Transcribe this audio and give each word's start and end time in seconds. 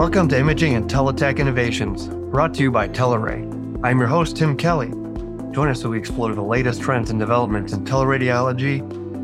Welcome 0.00 0.28
to 0.28 0.38
Imaging 0.38 0.76
and 0.76 0.88
Teletech 0.88 1.36
Innovations, 1.36 2.08
brought 2.08 2.54
to 2.54 2.62
you 2.62 2.70
by 2.70 2.88
Teleray. 2.88 3.44
I'm 3.84 3.98
your 3.98 4.08
host, 4.08 4.34
Tim 4.34 4.56
Kelly. 4.56 4.88
Join 5.52 5.68
us 5.68 5.80
as 5.80 5.88
we 5.88 5.98
explore 5.98 6.34
the 6.34 6.40
latest 6.40 6.80
trends 6.80 7.10
and 7.10 7.20
developments 7.20 7.74
in 7.74 7.84
teleradiology 7.84 8.80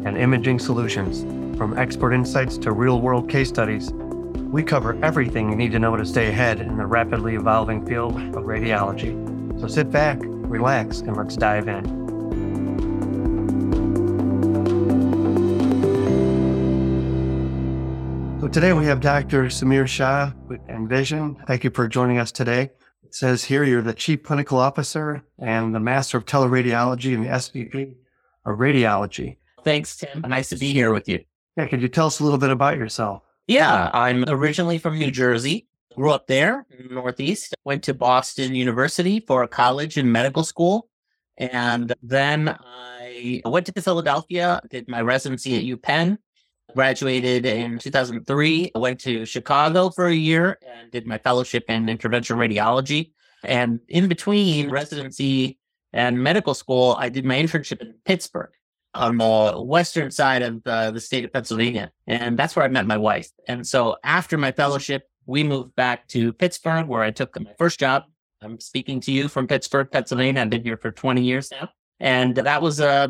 and 0.07 0.19
imaging 0.19 0.59
solutions. 0.59 1.23
From 1.57 1.79
expert 1.79 2.13
insights 2.13 2.59
to 2.59 2.73
real 2.73 3.01
world 3.01 3.27
case 3.27 3.49
studies, 3.49 3.91
we 3.91 4.63
cover 4.63 5.03
everything 5.03 5.49
you 5.49 5.57
need 5.57 5.73
to 5.73 5.79
know 5.79 5.97
to 5.97 6.05
stay 6.05 6.29
ahead 6.29 6.61
in 6.61 6.77
the 6.77 6.85
rapidly 6.85 7.37
evolving 7.37 7.87
field 7.87 8.15
of 8.15 8.45
radiology. 8.45 9.59
So 9.59 9.69
sit 9.69 9.91
back, 9.91 10.19
relax, 10.21 11.01
and 11.01 11.17
let's 11.17 11.37
dive 11.37 11.69
in. 11.69 11.96
Today 18.57 18.73
we 18.73 18.87
have 18.87 19.03
Dr. 19.03 19.45
Samir 19.49 19.87
Shah 19.87 20.33
with 20.49 20.61
Envision. 20.71 21.37
Thank 21.47 21.63
you 21.63 21.69
for 21.69 21.87
joining 21.87 22.17
us 22.17 22.33
today. 22.33 22.71
It 23.05 23.15
says 23.15 23.45
here 23.45 23.65
you're 23.65 23.83
the 23.83 23.93
Chief 23.93 24.23
Clinical 24.23 24.57
Officer 24.57 25.23
and 25.39 25.75
the 25.75 25.79
Master 25.79 26.17
of 26.17 26.25
Teleradiology 26.25 27.15
and 27.15 27.23
the 27.23 27.29
SVP 27.29 27.97
of 28.47 28.57
Radiology. 28.57 29.37
Thanks, 29.63 29.99
Tim. 29.99 30.23
Nice 30.23 30.49
to 30.49 30.57
be 30.57 30.73
here 30.73 30.91
with 30.91 31.07
you. 31.07 31.23
Yeah, 31.59 31.67
could 31.67 31.83
you 31.83 31.89
tell 31.89 32.07
us 32.07 32.19
a 32.21 32.25
little 32.25 32.39
bit 32.39 32.49
about 32.49 32.79
yourself? 32.79 33.25
Yeah, 33.47 33.91
I'm 33.93 34.25
originally 34.27 34.79
from 34.79 34.99
New 34.99 35.11
Jersey. 35.11 35.67
Grew 35.95 36.13
up 36.13 36.27
there 36.27 36.65
in 36.71 36.89
the 36.89 36.95
Northeast. 36.95 37.55
Went 37.65 37.83
to 37.83 37.93
Boston 37.93 38.55
University 38.55 39.21
for 39.21 39.43
a 39.43 39.49
college 39.49 39.99
and 39.99 40.11
medical 40.11 40.45
school. 40.45 40.89
And 41.37 41.95
then 42.03 42.57
I 42.59 43.43
went 43.45 43.67
to 43.67 43.83
Philadelphia, 43.83 44.63
did 44.71 44.89
my 44.89 45.03
residency 45.03 45.57
at 45.57 45.79
UPenn, 45.79 46.17
graduated 46.75 47.47
in 47.47 47.79
2003. 47.79 48.73
I 48.75 48.79
went 48.79 49.01
to 49.01 49.25
Chicago 49.25 49.91
for 49.91 50.07
a 50.07 50.15
year 50.15 50.59
and 50.67 50.91
did 50.91 51.07
my 51.07 51.19
fellowship 51.19 51.65
in 51.69 51.87
interventional 51.87 52.37
radiology. 52.37 53.13
And 53.45 53.81
in 53.89 54.09
between 54.09 54.71
residency 54.71 55.59
and 55.93 56.23
medical 56.23 56.55
school, 56.55 56.97
I 56.99 57.09
did 57.09 57.25
my 57.25 57.37
internship 57.37 57.81
in 57.81 57.95
Pittsburgh 58.05 58.51
on 58.95 59.19
the 59.19 59.63
western 59.63 60.11
side 60.11 60.43
of 60.43 60.63
uh, 60.67 60.91
the 60.91 61.01
state 61.01 61.25
of 61.25 61.33
Pennsylvania. 61.33 61.93
And 62.07 62.39
that's 62.39 62.57
where 62.57 62.65
I 62.65 62.69
met 62.69 62.87
my 62.87 62.97
wife. 62.97 63.31
And 63.47 63.67
so 63.67 63.97
after 64.03 64.37
my 64.39 64.53
fellowship, 64.53 65.05
we 65.27 65.43
moved 65.43 65.75
back 65.75 66.07
to 66.09 66.33
Pittsburgh, 66.33 66.87
where 66.87 67.03
I 67.03 67.11
took 67.11 67.39
my 67.39 67.53
first 67.59 67.79
job. 67.81 68.05
I'm 68.43 68.61
speaking 68.61 69.01
to 69.01 69.13
you 69.13 69.29
from 69.29 69.47
Pittsburgh, 69.47 69.91
Pennsylvania. 69.91 70.43
I've 70.43 70.51
been 70.51 70.63
here 70.63 70.77
for 70.77 70.91
20 70.91 71.23
years 71.23 71.51
now. 71.51 71.69
And 72.01 72.37
that 72.37 72.61
was 72.61 72.81
a 72.81 72.87
uh, 72.89 73.09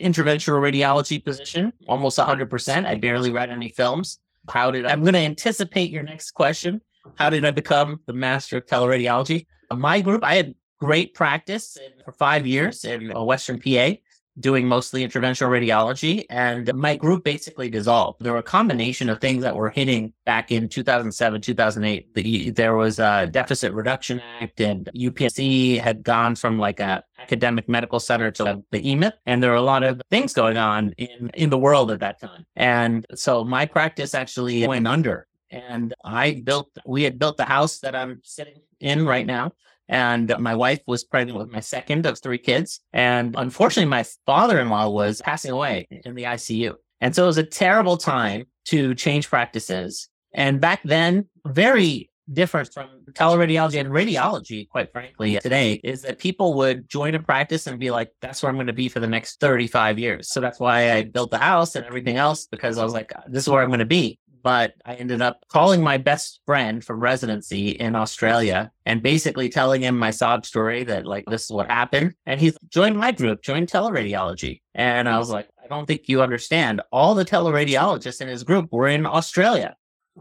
interventional 0.00 0.60
radiology 0.60 1.22
position, 1.22 1.72
almost 1.86 2.18
100%. 2.18 2.86
I 2.86 2.94
barely 2.94 3.30
read 3.30 3.50
any 3.50 3.68
films. 3.68 4.18
How 4.48 4.70
did 4.70 4.86
I, 4.86 4.92
I'm 4.92 5.02
going 5.02 5.14
to 5.14 5.20
anticipate 5.20 5.90
your 5.90 6.02
next 6.02 6.32
question. 6.32 6.80
How 7.16 7.30
did 7.30 7.44
I 7.44 7.50
become 7.50 8.00
the 8.06 8.12
master 8.12 8.58
of 8.58 8.66
teleradiology? 8.66 9.46
My 9.70 10.00
group, 10.00 10.24
I 10.24 10.36
had 10.36 10.54
great 10.80 11.14
practice 11.14 11.76
for 12.04 12.12
five 12.12 12.46
years 12.46 12.84
in 12.84 13.14
uh, 13.14 13.22
Western 13.22 13.60
PA 13.60 13.92
doing 14.38 14.66
mostly 14.66 15.06
interventional 15.06 15.48
radiology. 15.48 16.24
And 16.28 16.72
my 16.74 16.96
group 16.96 17.24
basically 17.24 17.70
dissolved. 17.70 18.22
There 18.22 18.32
were 18.32 18.38
a 18.38 18.42
combination 18.42 19.08
of 19.08 19.20
things 19.20 19.42
that 19.42 19.54
were 19.54 19.70
hitting 19.70 20.12
back 20.24 20.50
in 20.50 20.68
2007, 20.68 21.40
2008. 21.40 22.14
The, 22.14 22.50
there 22.50 22.76
was 22.76 22.98
a 22.98 23.28
Deficit 23.30 23.72
Reduction 23.72 24.20
Act, 24.40 24.60
and 24.60 24.88
UPMC 24.96 25.80
had 25.80 26.02
gone 26.02 26.34
from 26.34 26.58
like 26.58 26.80
a 26.80 27.04
academic 27.18 27.68
medical 27.68 28.00
center 28.00 28.30
to 28.32 28.62
the 28.70 28.82
EMIT. 28.82 29.12
And 29.26 29.42
there 29.42 29.50
were 29.50 29.56
a 29.56 29.62
lot 29.62 29.82
of 29.82 30.02
things 30.10 30.32
going 30.32 30.56
on 30.56 30.92
in, 30.98 31.30
in 31.34 31.50
the 31.50 31.58
world 31.58 31.90
at 31.90 32.00
that 32.00 32.20
time. 32.20 32.44
And 32.56 33.06
so 33.14 33.44
my 33.44 33.66
practice 33.66 34.14
actually 34.14 34.66
went 34.66 34.86
under. 34.86 35.26
And 35.50 35.94
I 36.04 36.42
built, 36.44 36.70
we 36.84 37.04
had 37.04 37.18
built 37.18 37.36
the 37.36 37.44
house 37.44 37.78
that 37.78 37.94
I'm 37.94 38.20
sitting 38.24 38.60
in 38.80 39.06
right 39.06 39.24
now. 39.24 39.52
And 39.88 40.34
my 40.38 40.54
wife 40.54 40.80
was 40.86 41.04
pregnant 41.04 41.38
with 41.38 41.50
my 41.50 41.60
second 41.60 42.06
of 42.06 42.18
three 42.18 42.38
kids. 42.38 42.80
And 42.92 43.34
unfortunately, 43.36 43.90
my 43.90 44.04
father 44.26 44.58
in 44.58 44.70
law 44.70 44.88
was 44.88 45.20
passing 45.20 45.50
away 45.50 45.86
in 45.90 46.14
the 46.14 46.24
ICU. 46.24 46.74
And 47.00 47.14
so 47.14 47.24
it 47.24 47.26
was 47.26 47.38
a 47.38 47.44
terrible 47.44 47.96
time 47.96 48.46
to 48.66 48.94
change 48.94 49.28
practices. 49.28 50.08
And 50.32 50.60
back 50.60 50.80
then, 50.84 51.28
very 51.46 52.10
different 52.32 52.72
from 52.72 52.88
teleradiology 53.12 53.78
and 53.78 53.90
radiology, 53.90 54.68
quite 54.68 54.90
frankly, 54.92 55.38
today 55.40 55.74
is 55.84 56.02
that 56.02 56.18
people 56.18 56.54
would 56.54 56.88
join 56.88 57.14
a 57.14 57.20
practice 57.20 57.66
and 57.66 57.78
be 57.78 57.90
like, 57.90 58.10
that's 58.20 58.42
where 58.42 58.48
I'm 58.48 58.56
going 58.56 58.66
to 58.68 58.72
be 58.72 58.88
for 58.88 59.00
the 59.00 59.06
next 59.06 59.40
35 59.40 59.98
years. 59.98 60.28
So 60.28 60.40
that's 60.40 60.58
why 60.58 60.92
I 60.92 61.02
built 61.02 61.30
the 61.30 61.38
house 61.38 61.76
and 61.76 61.84
everything 61.84 62.16
else 62.16 62.46
because 62.46 62.78
I 62.78 62.84
was 62.84 62.94
like, 62.94 63.12
this 63.28 63.42
is 63.42 63.48
where 63.48 63.62
I'm 63.62 63.68
going 63.68 63.80
to 63.80 63.84
be 63.84 64.18
but 64.44 64.74
I 64.84 64.94
ended 64.94 65.22
up 65.22 65.40
calling 65.48 65.82
my 65.82 65.96
best 65.96 66.40
friend 66.44 66.84
from 66.84 67.00
residency 67.00 67.70
in 67.70 67.96
Australia 67.96 68.70
and 68.84 69.02
basically 69.02 69.48
telling 69.48 69.80
him 69.80 69.98
my 69.98 70.10
sob 70.10 70.44
story 70.44 70.84
that 70.84 71.06
like 71.06 71.24
this 71.26 71.44
is 71.44 71.50
what 71.50 71.70
happened. 71.70 72.14
And 72.26 72.38
he's 72.38 72.56
joined 72.68 72.98
my 72.98 73.10
group, 73.10 73.42
joined 73.42 73.68
teleradiology. 73.68 74.60
And 74.74 75.08
I 75.08 75.18
was 75.18 75.30
like, 75.30 75.48
I 75.64 75.66
don't 75.66 75.86
think 75.86 76.02
you 76.08 76.20
understand. 76.20 76.82
All 76.92 77.14
the 77.14 77.24
teleradiologists 77.24 78.20
in 78.20 78.28
his 78.28 78.44
group 78.44 78.70
were 78.70 78.86
in 78.86 79.06
Australia. 79.06 79.76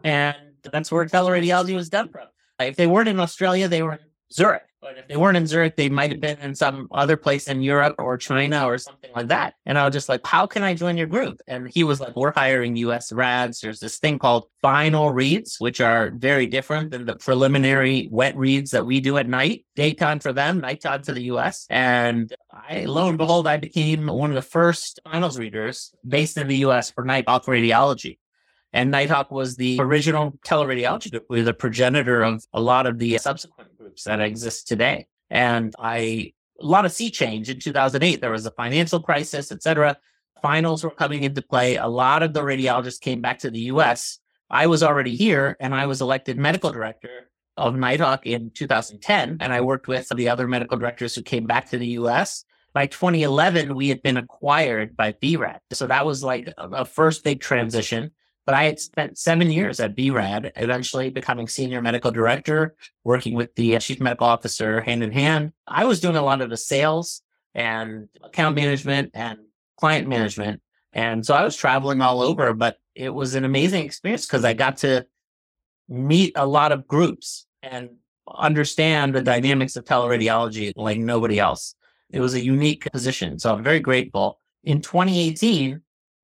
And 0.06 0.38
that's 0.64 0.90
where 0.90 1.06
teleradiology 1.06 1.76
was 1.76 1.90
done 1.90 2.08
from. 2.08 2.28
If 2.60 2.78
they 2.78 2.88
weren't 2.88 3.10
in 3.10 3.20
Australia, 3.20 3.68
they 3.68 3.84
were 3.84 3.94
in 3.94 4.00
Zurich. 4.34 4.64
But 4.82 4.98
if 4.98 5.08
they 5.08 5.16
weren't 5.16 5.38
in 5.38 5.48
Zurich, 5.48 5.78
they 5.78 5.88
might 5.88 6.12
have 6.12 6.20
been 6.20 6.38
in 6.40 6.56
some 6.56 6.90
other 6.92 7.16
place 7.16 7.48
in 7.48 7.62
Europe 7.62 7.96
or 8.00 8.18
China 8.18 8.66
or 8.66 8.78
something 8.78 9.12
like 9.16 9.30
that. 9.30 9.54
And 9.66 9.78
I 9.78 9.86
was 9.86 9.94
just 9.94 10.10
like, 10.10 10.28
how 10.28 10.46
can 10.46 10.62
I 10.62 10.74
join 10.74 10.98
your 10.98 11.08
group? 11.08 11.40
And 11.48 11.70
he 11.70 11.86
was 11.86 12.02
like, 12.02 12.18
we're 12.18 12.34
hiring 12.34 12.76
US 12.76 13.14
rads. 13.14 13.62
There's 13.62 13.80
this 13.80 13.98
thing 14.00 14.20
called 14.20 14.48
final 14.62 15.12
reads, 15.12 15.56
which 15.60 15.80
are 15.80 16.12
very 16.14 16.48
different 16.48 16.92
than 16.92 17.06
the 17.06 17.16
preliminary 17.16 18.10
wet 18.12 18.36
reads 18.36 18.72
that 18.72 18.86
we 18.86 19.00
do 19.00 19.18
at 19.18 19.30
night. 19.30 19.66
Daytime 19.78 20.20
for 20.20 20.34
them, 20.34 20.60
nighttime 20.60 21.04
for 21.04 21.14
the 21.14 21.24
US. 21.36 21.66
And 21.70 22.34
I, 22.52 22.84
lo 22.84 23.08
and 23.08 23.18
behold, 23.18 23.48
I 23.48 23.56
became 23.56 24.08
one 24.08 24.32
of 24.32 24.36
the 24.36 24.42
first 24.42 25.00
finals 25.06 25.40
readers 25.40 25.94
based 26.06 26.38
in 26.38 26.50
the 26.50 26.58
US 26.58 26.92
for 26.92 27.06
night 27.06 27.14
Nighthawk 27.26 27.46
radiology. 27.46 28.18
And 28.74 28.90
Nighthawk 28.90 29.30
was 29.30 29.56
the 29.56 29.78
original 29.80 30.32
teleradiology, 30.46 31.12
the 31.12 31.54
progenitor 31.54 32.24
of 32.24 32.44
a 32.54 32.60
lot 32.60 32.88
of 32.88 32.98
the 32.98 33.18
subsequent 33.20 33.70
groups 33.84 34.06
that 34.06 34.22
exist 34.22 34.68
today. 34.68 35.08
And 35.30 35.74
I, 35.78 36.34
a 36.60 36.66
lot 36.66 36.86
of 36.86 36.92
sea 36.92 37.12
change 37.12 37.50
in 37.50 37.60
2008. 37.60 38.22
There 38.22 38.32
was 38.32 38.46
a 38.46 38.52
financial 38.52 39.00
crisis, 39.00 39.52
et 39.52 39.62
cetera. 39.62 39.98
Finals 40.42 40.84
were 40.84 40.92
coming 40.92 41.24
into 41.24 41.42
play. 41.42 41.76
A 41.76 41.88
lot 41.88 42.24
of 42.24 42.34
the 42.34 42.42
radiologists 42.42 43.00
came 43.00 43.22
back 43.22 43.40
to 43.40 43.52
the 43.52 43.60
US. 43.74 44.20
I 44.50 44.68
was 44.68 44.84
already 44.84 45.16
here 45.16 45.58
and 45.60 45.76
I 45.76 45.86
was 45.86 46.02
elected 46.02 46.38
medical 46.38 46.72
director 46.72 47.30
of 47.58 47.76
Nighthawk 47.76 48.26
in 48.26 48.52
2010. 48.52 49.38
And 49.42 49.54
I 49.54 49.62
worked 49.62 49.88
with 49.88 50.08
some 50.08 50.16
of 50.16 50.20
the 50.20 50.30
other 50.30 50.48
medical 50.48 50.78
directors 50.78 51.14
who 51.14 51.22
came 51.22 51.46
back 51.46 51.70
to 51.72 51.78
the 51.78 51.88
US. 52.00 52.46
By 52.74 52.88
2011, 52.88 53.76
we 53.76 53.90
had 53.90 54.02
been 54.02 54.18
acquired 54.18 54.96
by 54.96 55.12
vRad. 55.14 55.60
So 55.72 55.88
that 55.88 56.06
was 56.06 56.24
like 56.24 56.52
a 56.58 56.86
first 56.86 57.24
big 57.24 57.40
transition. 57.40 58.12
But 58.46 58.56
I 58.56 58.66
had 58.66 58.80
spent 58.80 59.18
seven 59.18 59.50
years 59.50 59.80
at 59.80 59.96
vRad, 59.96 60.52
eventually 60.56 61.10
becoming 61.10 61.48
senior 61.48 61.82
medical 61.82 62.12
director, 62.12 62.76
working 63.04 63.36
with 63.36 63.56
the 63.56 63.78
chief 63.80 64.02
medical 64.02 64.28
officer 64.28 64.82
hand 64.82 65.02
in 65.04 65.12
hand. 65.12 65.54
I 65.68 65.86
was 65.86 66.02
doing 66.02 66.18
a 66.18 66.22
lot 66.22 66.42
of 66.42 66.50
the 66.50 66.58
sales 66.58 67.22
and 67.56 68.10
account 68.22 68.56
management 68.56 69.12
and 69.14 69.40
client 69.78 70.08
management. 70.08 70.62
And 70.92 71.26
so 71.26 71.34
I 71.34 71.44
was 71.44 71.56
traveling 71.56 72.02
all 72.02 72.22
over, 72.22 72.54
but 72.54 72.78
it 72.96 73.10
was 73.10 73.36
an 73.36 73.46
amazing 73.46 73.86
experience 73.86 74.26
because 74.26 74.46
I 74.46 74.54
got 74.54 74.78
to 74.78 75.06
meet 75.88 76.34
a 76.36 76.46
lot 76.46 76.72
of 76.72 76.88
groups 76.88 77.46
and 77.62 77.90
understand 78.28 79.16
the 79.16 79.22
dynamics 79.22 79.76
of 79.76 79.86
teleradiology 79.86 80.74
like 80.76 81.00
nobody 81.00 81.40
else. 81.40 81.76
It 82.10 82.20
was 82.20 82.34
a 82.34 82.44
unique 82.44 82.90
position. 82.92 83.40
So 83.40 83.54
I'm 83.54 83.64
very 83.64 83.80
grateful. 83.80 84.40
In 84.64 84.82
2018, 84.82 85.82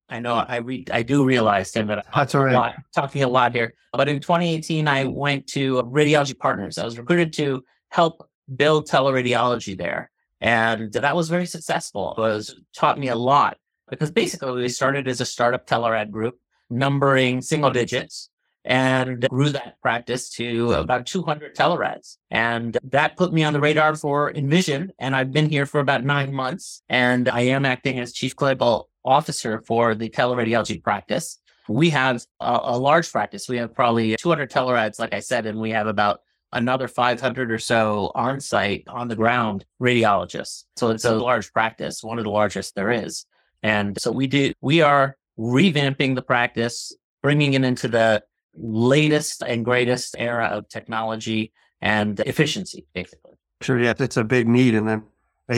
I 0.09 0.19
know 0.19 0.35
hmm. 0.35 0.51
I 0.51 0.57
read, 0.57 0.91
I 0.91 1.03
do 1.03 1.23
realize 1.23 1.71
Tim 1.71 1.87
that 1.87 2.05
That's 2.13 2.35
all 2.35 2.45
right. 2.45 2.53
lot, 2.53 2.75
talking 2.93 3.23
a 3.23 3.27
lot 3.27 3.53
here. 3.53 3.73
But 3.93 4.09
in 4.09 4.19
2018, 4.19 4.87
I 4.87 5.05
went 5.05 5.47
to 5.47 5.83
Radiology 5.83 6.37
Partners. 6.37 6.77
I 6.77 6.85
was 6.85 6.97
recruited 6.97 7.33
to 7.33 7.63
help 7.89 8.29
build 8.55 8.87
teleradiology 8.87 9.77
there, 9.77 10.11
and 10.41 10.91
that 10.93 11.15
was 11.15 11.29
very 11.29 11.45
successful. 11.45 12.13
It 12.17 12.21
was 12.21 12.55
taught 12.75 12.99
me 12.99 13.09
a 13.09 13.15
lot 13.15 13.57
because 13.89 14.11
basically 14.11 14.51
we 14.51 14.69
started 14.69 15.07
as 15.07 15.21
a 15.21 15.25
startup 15.25 15.65
telerad 15.65 16.11
group, 16.11 16.37
numbering 16.69 17.41
single 17.41 17.71
digits, 17.71 18.29
and 18.65 19.27
grew 19.29 19.49
that 19.49 19.81
practice 19.81 20.29
to 20.29 20.73
about 20.73 21.05
200 21.05 21.55
telerads. 21.55 22.17
And 22.29 22.77
that 22.83 23.17
put 23.17 23.33
me 23.33 23.43
on 23.43 23.53
the 23.53 23.59
radar 23.59 23.95
for 23.95 24.31
Envision. 24.31 24.91
And 24.99 25.15
I've 25.15 25.31
been 25.31 25.49
here 25.49 25.65
for 25.65 25.79
about 25.79 26.03
nine 26.03 26.33
months 26.33 26.83
and 26.89 27.29
I 27.29 27.41
am 27.41 27.65
acting 27.65 27.99
as 27.99 28.13
chief 28.13 28.35
clinical 28.35 28.88
officer 29.05 29.61
for 29.65 29.95
the 29.95 30.09
teleradiology 30.09 30.81
practice. 30.81 31.39
We 31.67 31.89
have 31.91 32.23
a, 32.39 32.59
a, 32.63 32.77
large 32.77 33.11
practice. 33.11 33.47
We 33.47 33.57
have 33.57 33.73
probably 33.73 34.15
200 34.15 34.49
telerads, 34.49 34.99
like 34.99 35.13
I 35.13 35.19
said, 35.19 35.45
and 35.45 35.59
we 35.59 35.69
have 35.71 35.87
about 35.87 36.21
another 36.51 36.87
500 36.87 37.51
or 37.51 37.59
so 37.59 38.11
on 38.15 38.39
site, 38.39 38.83
on 38.87 39.07
the 39.07 39.15
ground 39.15 39.65
radiologists. 39.81 40.63
So 40.77 40.89
it's 40.89 41.05
a 41.05 41.15
large 41.15 41.53
practice, 41.53 42.03
one 42.03 42.17
of 42.17 42.23
the 42.23 42.31
largest 42.31 42.75
there 42.75 42.91
is. 42.91 43.25
And 43.61 43.99
so 44.01 44.11
we 44.11 44.25
do, 44.27 44.53
we 44.61 44.81
are 44.81 45.15
revamping 45.37 46.15
the 46.15 46.21
practice, 46.21 46.95
bringing 47.21 47.53
it 47.53 47.63
into 47.63 47.87
the 47.87 48.23
latest 48.55 49.43
and 49.45 49.63
greatest 49.63 50.15
era 50.17 50.47
of 50.47 50.67
technology 50.69 51.53
and 51.81 52.19
efficiency, 52.21 52.85
basically. 52.93 53.33
Sure, 53.61 53.79
yeah, 53.79 53.93
it's 53.97 54.17
a 54.17 54.23
big 54.23 54.47
need. 54.47 54.73
And 54.73 54.87
then 54.87 55.03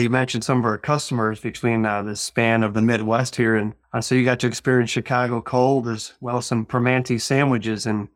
you 0.00 0.10
mentioned 0.10 0.44
some 0.44 0.58
of 0.58 0.64
our 0.64 0.78
customers 0.78 1.40
between 1.40 1.84
uh, 1.84 2.02
the 2.02 2.16
span 2.16 2.62
of 2.62 2.74
the 2.74 2.82
Midwest 2.82 3.36
here, 3.36 3.56
and 3.56 3.74
uh, 3.92 4.00
so 4.00 4.14
you 4.14 4.24
got 4.24 4.40
to 4.40 4.46
experience 4.46 4.90
Chicago 4.90 5.40
cold 5.40 5.88
as 5.88 6.14
well 6.20 6.38
as 6.38 6.46
some 6.46 6.64
Primanti 6.64 7.20
sandwiches 7.20 7.86
and, 7.86 8.08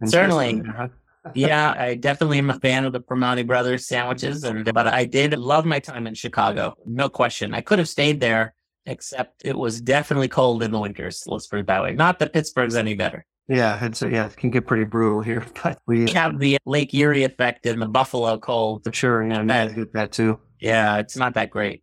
and 0.00 0.10
certainly. 0.10 0.62
yeah, 1.34 1.74
I 1.76 1.94
definitely 1.96 2.38
am 2.38 2.50
a 2.50 2.60
fan 2.60 2.84
of 2.84 2.92
the 2.92 3.00
Primanti 3.00 3.46
Brothers 3.46 3.86
sandwiches, 3.86 4.44
and 4.44 4.64
but 4.72 4.86
I 4.86 5.04
did 5.04 5.36
love 5.36 5.64
my 5.64 5.80
time 5.80 6.06
in 6.06 6.14
Chicago, 6.14 6.76
no 6.86 7.08
question. 7.08 7.54
I 7.54 7.60
could 7.60 7.78
have 7.78 7.88
stayed 7.88 8.20
there, 8.20 8.54
except 8.86 9.42
it 9.44 9.58
was 9.58 9.80
definitely 9.80 10.28
cold 10.28 10.62
in 10.62 10.70
the 10.70 10.78
winters. 10.78 11.24
Let's 11.26 11.46
put 11.46 11.58
it 11.58 11.66
that 11.66 11.82
way. 11.82 11.92
Not 11.94 12.20
that 12.20 12.32
Pittsburgh's 12.32 12.76
any 12.76 12.94
better. 12.94 13.24
Yeah, 13.48 13.82
it's 13.82 14.02
yeah, 14.02 14.26
it 14.26 14.36
can 14.36 14.50
get 14.50 14.66
pretty 14.66 14.84
brutal 14.84 15.22
here, 15.22 15.44
but 15.62 15.80
we 15.86 16.10
have 16.12 16.38
the 16.38 16.58
Lake 16.66 16.94
Erie 16.94 17.24
effect 17.24 17.66
and 17.66 17.80
the 17.80 17.88
Buffalo 17.88 18.38
cold. 18.38 18.86
Sure, 18.94 19.26
yeah, 19.26 19.42
that, 19.42 19.74
get 19.74 19.92
that 19.94 20.12
too. 20.12 20.38
Yeah, 20.60 20.98
it's 20.98 21.16
not 21.16 21.34
that 21.34 21.50
great, 21.50 21.82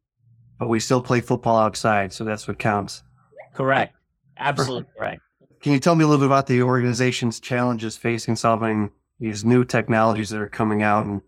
but 0.60 0.70
we 0.70 0.80
still 0.80 1.02
play 1.02 1.22
football 1.22 1.58
outside, 1.58 2.14
so 2.14 2.24
that's 2.24 2.48
what 2.48 2.60
counts. 2.60 3.04
Correct, 3.54 3.96
absolutely 4.38 4.86
correct. 4.98 5.22
Can 5.62 5.74
you 5.74 5.80
tell 5.80 5.96
me 5.96 6.04
a 6.04 6.08
little 6.08 6.20
bit 6.20 6.28
about 6.28 6.48
the 6.48 6.62
organization's 6.62 7.40
challenges 7.40 7.98
facing 7.98 8.36
solving 8.36 8.92
these 9.20 9.46
new 9.46 9.64
technologies 9.64 10.30
that 10.30 10.42
are 10.42 10.50
coming 10.50 10.84
out 10.84 11.06
and 11.06 11.22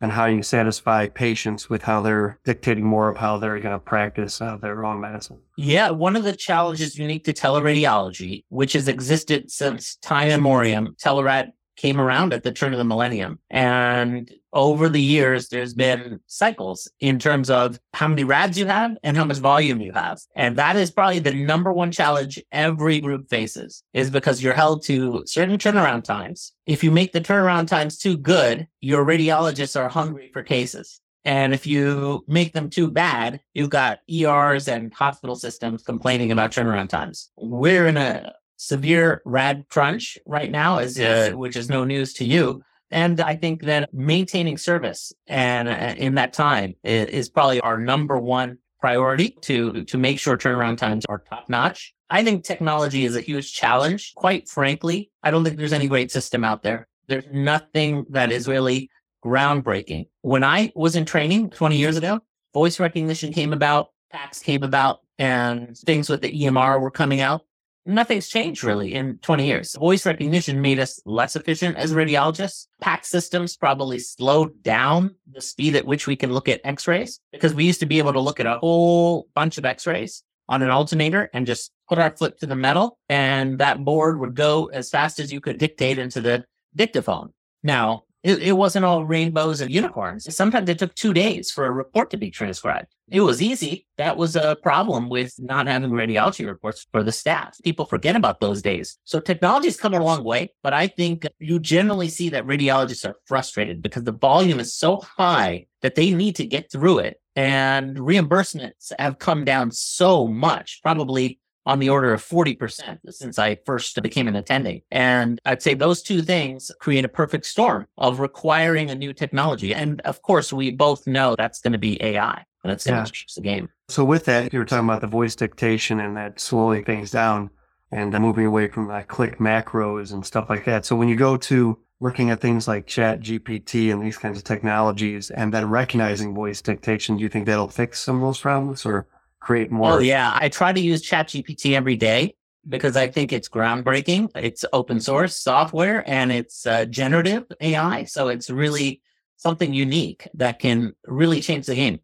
and 0.00 0.12
how 0.12 0.24
you 0.24 0.42
satisfy 0.42 1.08
patients 1.08 1.68
with 1.68 1.82
how 1.82 2.00
they're 2.00 2.38
dictating 2.44 2.84
more 2.84 3.10
of 3.10 3.18
how 3.18 3.36
they're 3.36 3.60
going 3.60 3.74
to 3.74 3.78
practice 3.78 4.40
uh, 4.40 4.56
their 4.56 4.84
own 4.84 5.00
medicine. 5.00 5.38
Yeah, 5.58 5.90
one 5.90 6.16
of 6.16 6.24
the 6.24 6.34
challenges 6.34 6.96
unique 6.96 7.24
to 7.24 7.34
teleradiology, 7.34 8.44
which 8.48 8.72
has 8.72 8.88
existed 8.88 9.50
since 9.50 9.96
time 9.96 10.28
immemorial, 10.28 10.88
telerad 10.92 11.50
came 11.80 11.98
around 11.98 12.34
at 12.34 12.42
the 12.42 12.52
turn 12.52 12.74
of 12.74 12.78
the 12.78 12.84
millennium. 12.84 13.38
And 13.48 14.30
over 14.52 14.90
the 14.90 15.00
years, 15.00 15.48
there's 15.48 15.72
been 15.72 16.20
cycles 16.26 16.90
in 17.00 17.18
terms 17.18 17.48
of 17.48 17.80
how 17.94 18.06
many 18.06 18.22
rads 18.22 18.58
you 18.58 18.66
have 18.66 18.98
and 19.02 19.16
how 19.16 19.24
much 19.24 19.38
volume 19.38 19.80
you 19.80 19.92
have. 19.92 20.20
And 20.36 20.56
that 20.56 20.76
is 20.76 20.90
probably 20.90 21.20
the 21.20 21.32
number 21.32 21.72
one 21.72 21.90
challenge 21.90 22.38
every 22.52 23.00
group 23.00 23.30
faces 23.30 23.82
is 23.94 24.10
because 24.10 24.42
you're 24.42 24.52
held 24.52 24.84
to 24.84 25.22
certain 25.24 25.56
turnaround 25.56 26.04
times. 26.04 26.52
If 26.66 26.84
you 26.84 26.90
make 26.90 27.12
the 27.12 27.20
turnaround 27.20 27.68
times 27.68 27.96
too 27.96 28.18
good, 28.18 28.68
your 28.82 29.06
radiologists 29.06 29.80
are 29.80 29.88
hungry 29.88 30.28
for 30.34 30.42
cases. 30.42 31.00
And 31.24 31.54
if 31.54 31.66
you 31.66 32.24
make 32.28 32.52
them 32.52 32.68
too 32.68 32.90
bad, 32.90 33.40
you've 33.54 33.70
got 33.70 34.00
ERs 34.10 34.68
and 34.68 34.92
hospital 34.92 35.36
systems 35.36 35.82
complaining 35.82 36.32
about 36.32 36.52
turnaround 36.52 36.88
times. 36.88 37.30
We're 37.36 37.86
in 37.86 37.96
a 37.96 38.34
severe 38.60 39.22
rad 39.24 39.64
crunch 39.70 40.18
right 40.26 40.50
now, 40.50 40.78
is 40.78 41.00
uh, 41.00 41.32
which 41.34 41.56
is 41.56 41.70
no 41.70 41.84
news 41.84 42.12
to 42.12 42.24
you. 42.24 42.62
And 42.90 43.20
I 43.20 43.34
think 43.34 43.62
that 43.62 43.92
maintaining 43.94 44.58
service 44.58 45.12
and 45.26 45.68
uh, 45.68 45.94
in 45.96 46.16
that 46.16 46.32
time 46.34 46.74
is, 46.84 47.06
is 47.08 47.28
probably 47.30 47.60
our 47.60 47.78
number 47.78 48.18
one 48.18 48.58
priority 48.80 49.36
to 49.42 49.84
to 49.84 49.98
make 49.98 50.18
sure 50.18 50.36
turnaround 50.36 50.76
times 50.76 51.06
are 51.08 51.22
top 51.30 51.48
notch. 51.48 51.94
I 52.10 52.22
think 52.22 52.44
technology 52.44 53.04
is 53.04 53.16
a 53.16 53.20
huge 53.20 53.54
challenge. 53.54 54.12
Quite 54.14 54.48
frankly, 54.48 55.10
I 55.22 55.30
don't 55.30 55.42
think 55.42 55.56
there's 55.56 55.72
any 55.72 55.88
great 55.88 56.10
system 56.10 56.44
out 56.44 56.62
there. 56.62 56.86
There's 57.06 57.26
nothing 57.32 58.04
that 58.10 58.30
is 58.30 58.46
really 58.46 58.90
groundbreaking. 59.24 60.08
When 60.20 60.44
I 60.44 60.72
was 60.74 60.96
in 60.96 61.04
training 61.06 61.50
20 61.50 61.76
years 61.76 61.96
ago, 61.96 62.20
voice 62.52 62.78
recognition 62.78 63.32
came 63.32 63.52
about, 63.52 63.88
PACS 64.12 64.42
came 64.42 64.62
about, 64.62 65.00
and 65.18 65.76
things 65.78 66.08
with 66.08 66.20
the 66.20 66.32
EMR 66.32 66.80
were 66.80 66.90
coming 66.90 67.20
out 67.20 67.42
nothing's 67.86 68.28
changed 68.28 68.64
really 68.64 68.94
in 68.94 69.18
20 69.18 69.46
years. 69.46 69.74
Voice 69.74 70.06
recognition 70.06 70.60
made 70.60 70.78
us 70.78 71.00
less 71.04 71.36
efficient 71.36 71.76
as 71.76 71.92
radiologists. 71.92 72.66
PAC 72.80 73.04
systems 73.04 73.56
probably 73.56 73.98
slowed 73.98 74.62
down 74.62 75.14
the 75.32 75.40
speed 75.40 75.76
at 75.76 75.86
which 75.86 76.06
we 76.06 76.16
can 76.16 76.32
look 76.32 76.48
at 76.48 76.60
x-rays 76.64 77.20
because 77.32 77.54
we 77.54 77.64
used 77.64 77.80
to 77.80 77.86
be 77.86 77.98
able 77.98 78.12
to 78.12 78.20
look 78.20 78.40
at 78.40 78.46
a 78.46 78.58
whole 78.58 79.28
bunch 79.34 79.58
of 79.58 79.64
x-rays 79.64 80.22
on 80.48 80.62
an 80.62 80.70
alternator 80.70 81.30
and 81.32 81.46
just 81.46 81.70
put 81.88 81.98
our 81.98 82.10
foot 82.16 82.38
to 82.40 82.46
the 82.46 82.56
metal 82.56 82.98
and 83.08 83.58
that 83.58 83.84
board 83.84 84.18
would 84.18 84.34
go 84.34 84.66
as 84.66 84.90
fast 84.90 85.18
as 85.20 85.32
you 85.32 85.40
could 85.40 85.58
dictate 85.58 85.98
into 85.98 86.20
the 86.20 86.44
dictaphone. 86.74 87.32
Now, 87.62 88.04
it, 88.22 88.42
it, 88.42 88.52
wasn't 88.52 88.84
all 88.84 89.04
rainbows 89.04 89.60
and 89.60 89.70
unicorns. 89.70 90.34
Sometimes 90.34 90.68
it 90.68 90.78
took 90.78 90.94
two 90.94 91.14
days 91.14 91.50
for 91.50 91.64
a 91.64 91.70
report 91.70 92.10
to 92.10 92.16
be 92.16 92.30
transcribed. 92.30 92.88
It 93.10 93.22
was 93.22 93.40
easy. 93.40 93.86
That 93.96 94.16
was 94.16 94.36
a 94.36 94.56
problem 94.62 95.08
with 95.08 95.34
not 95.38 95.66
having 95.66 95.90
radiology 95.90 96.46
reports 96.46 96.86
for 96.92 97.02
the 97.02 97.12
staff. 97.12 97.56
People 97.64 97.86
forget 97.86 98.16
about 98.16 98.40
those 98.40 98.62
days. 98.62 98.98
So 99.04 99.20
technology's 99.20 99.78
come 99.78 99.94
a 99.94 100.02
long 100.02 100.22
way, 100.22 100.52
but 100.62 100.72
I 100.72 100.86
think 100.86 101.26
you 101.38 101.58
generally 101.58 102.08
see 102.08 102.28
that 102.28 102.46
radiologists 102.46 103.08
are 103.08 103.16
frustrated 103.24 103.82
because 103.82 104.04
the 104.04 104.12
volume 104.12 104.60
is 104.60 104.74
so 104.74 104.98
high 104.98 105.66
that 105.80 105.94
they 105.94 106.12
need 106.12 106.36
to 106.36 106.46
get 106.46 106.70
through 106.70 106.98
it. 106.98 107.20
And 107.36 107.96
reimbursements 107.96 108.92
have 108.98 109.18
come 109.18 109.44
down 109.44 109.70
so 109.70 110.26
much, 110.26 110.80
probably 110.82 111.40
on 111.66 111.78
the 111.78 111.90
order 111.90 112.12
of 112.12 112.24
40% 112.24 112.98
since 113.10 113.38
I 113.38 113.58
first 113.66 114.00
became 114.02 114.28
an 114.28 114.36
attending. 114.36 114.82
And 114.90 115.40
I'd 115.44 115.62
say 115.62 115.74
those 115.74 116.02
two 116.02 116.22
things 116.22 116.70
create 116.80 117.04
a 117.04 117.08
perfect 117.08 117.46
storm 117.46 117.86
of 117.98 118.20
requiring 118.20 118.90
a 118.90 118.94
new 118.94 119.12
technology. 119.12 119.74
And 119.74 120.00
of 120.02 120.22
course, 120.22 120.52
we 120.52 120.70
both 120.70 121.06
know 121.06 121.36
that's 121.36 121.60
going 121.60 121.72
to 121.72 121.78
be 121.78 122.02
AI. 122.02 122.44
And 122.62 122.70
that's 122.70 122.86
yeah. 122.86 123.04
the 123.34 123.40
game. 123.40 123.68
So 123.88 124.04
with 124.04 124.26
that, 124.26 124.52
you 124.52 124.58
were 124.58 124.64
talking 124.64 124.84
about 124.84 125.00
the 125.00 125.06
voice 125.06 125.34
dictation 125.34 126.00
and 126.00 126.16
that 126.16 126.38
slowing 126.38 126.84
things 126.84 127.10
down 127.10 127.50
and 127.90 128.14
uh, 128.14 128.20
moving 128.20 128.46
away 128.46 128.68
from 128.68 128.88
that 128.88 129.08
click 129.08 129.38
macros 129.38 130.12
and 130.12 130.24
stuff 130.24 130.50
like 130.50 130.64
that. 130.66 130.84
So 130.84 130.96
when 130.96 131.08
you 131.08 131.16
go 131.16 131.36
to 131.36 131.78
looking 132.00 132.30
at 132.30 132.40
things 132.40 132.66
like 132.68 132.86
chat 132.86 133.20
GPT 133.20 133.92
and 133.92 134.02
these 134.02 134.18
kinds 134.18 134.38
of 134.38 134.44
technologies 134.44 135.30
and 135.30 135.52
then 135.52 135.68
recognizing 135.68 136.34
voice 136.34 136.62
dictation, 136.62 137.16
do 137.16 137.22
you 137.22 137.28
think 137.28 137.46
that'll 137.46 137.68
fix 137.68 138.00
some 138.00 138.16
of 138.16 138.22
those 138.22 138.40
problems 138.40 138.86
or 138.86 139.06
create 139.40 139.70
more. 139.70 139.92
Oh 139.92 139.98
yeah, 139.98 140.36
I 140.40 140.48
try 140.48 140.72
to 140.72 140.80
use 140.80 141.02
ChatGPT 141.02 141.74
every 141.74 141.96
day 141.96 142.36
because 142.68 142.96
I 142.96 143.08
think 143.08 143.32
it's 143.32 143.48
groundbreaking. 143.48 144.30
It's 144.36 144.64
open 144.72 145.00
source 145.00 145.36
software 145.36 146.08
and 146.08 146.30
it's 146.30 146.66
uh, 146.66 146.84
generative 146.84 147.44
AI, 147.60 148.04
so 148.04 148.28
it's 148.28 148.50
really 148.50 149.02
something 149.36 149.72
unique 149.72 150.28
that 150.34 150.58
can 150.58 150.92
really 151.06 151.40
change 151.40 151.66
the 151.66 151.74
game. 151.74 152.00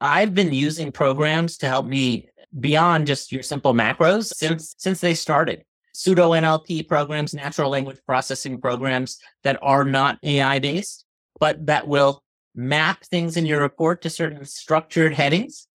I've 0.00 0.34
been 0.34 0.52
using 0.52 0.92
programs 0.92 1.58
to 1.58 1.66
help 1.66 1.86
me 1.86 2.28
beyond 2.58 3.06
just 3.06 3.32
your 3.32 3.42
simple 3.42 3.74
macros 3.74 4.32
since 4.34 4.74
since 4.78 5.00
they 5.00 5.14
started. 5.14 5.64
Pseudo 5.92 6.30
NLP 6.30 6.86
programs, 6.86 7.34
natural 7.34 7.70
language 7.70 7.98
processing 8.06 8.60
programs 8.60 9.18
that 9.42 9.58
are 9.62 9.84
not 9.84 10.18
AI 10.22 10.60
based, 10.60 11.04
but 11.40 11.66
that 11.66 11.88
will 11.88 12.22
map 12.54 13.04
things 13.04 13.36
in 13.36 13.46
your 13.46 13.60
report 13.60 14.02
to 14.02 14.10
certain 14.10 14.44
structured 14.44 15.14
headings 15.14 15.67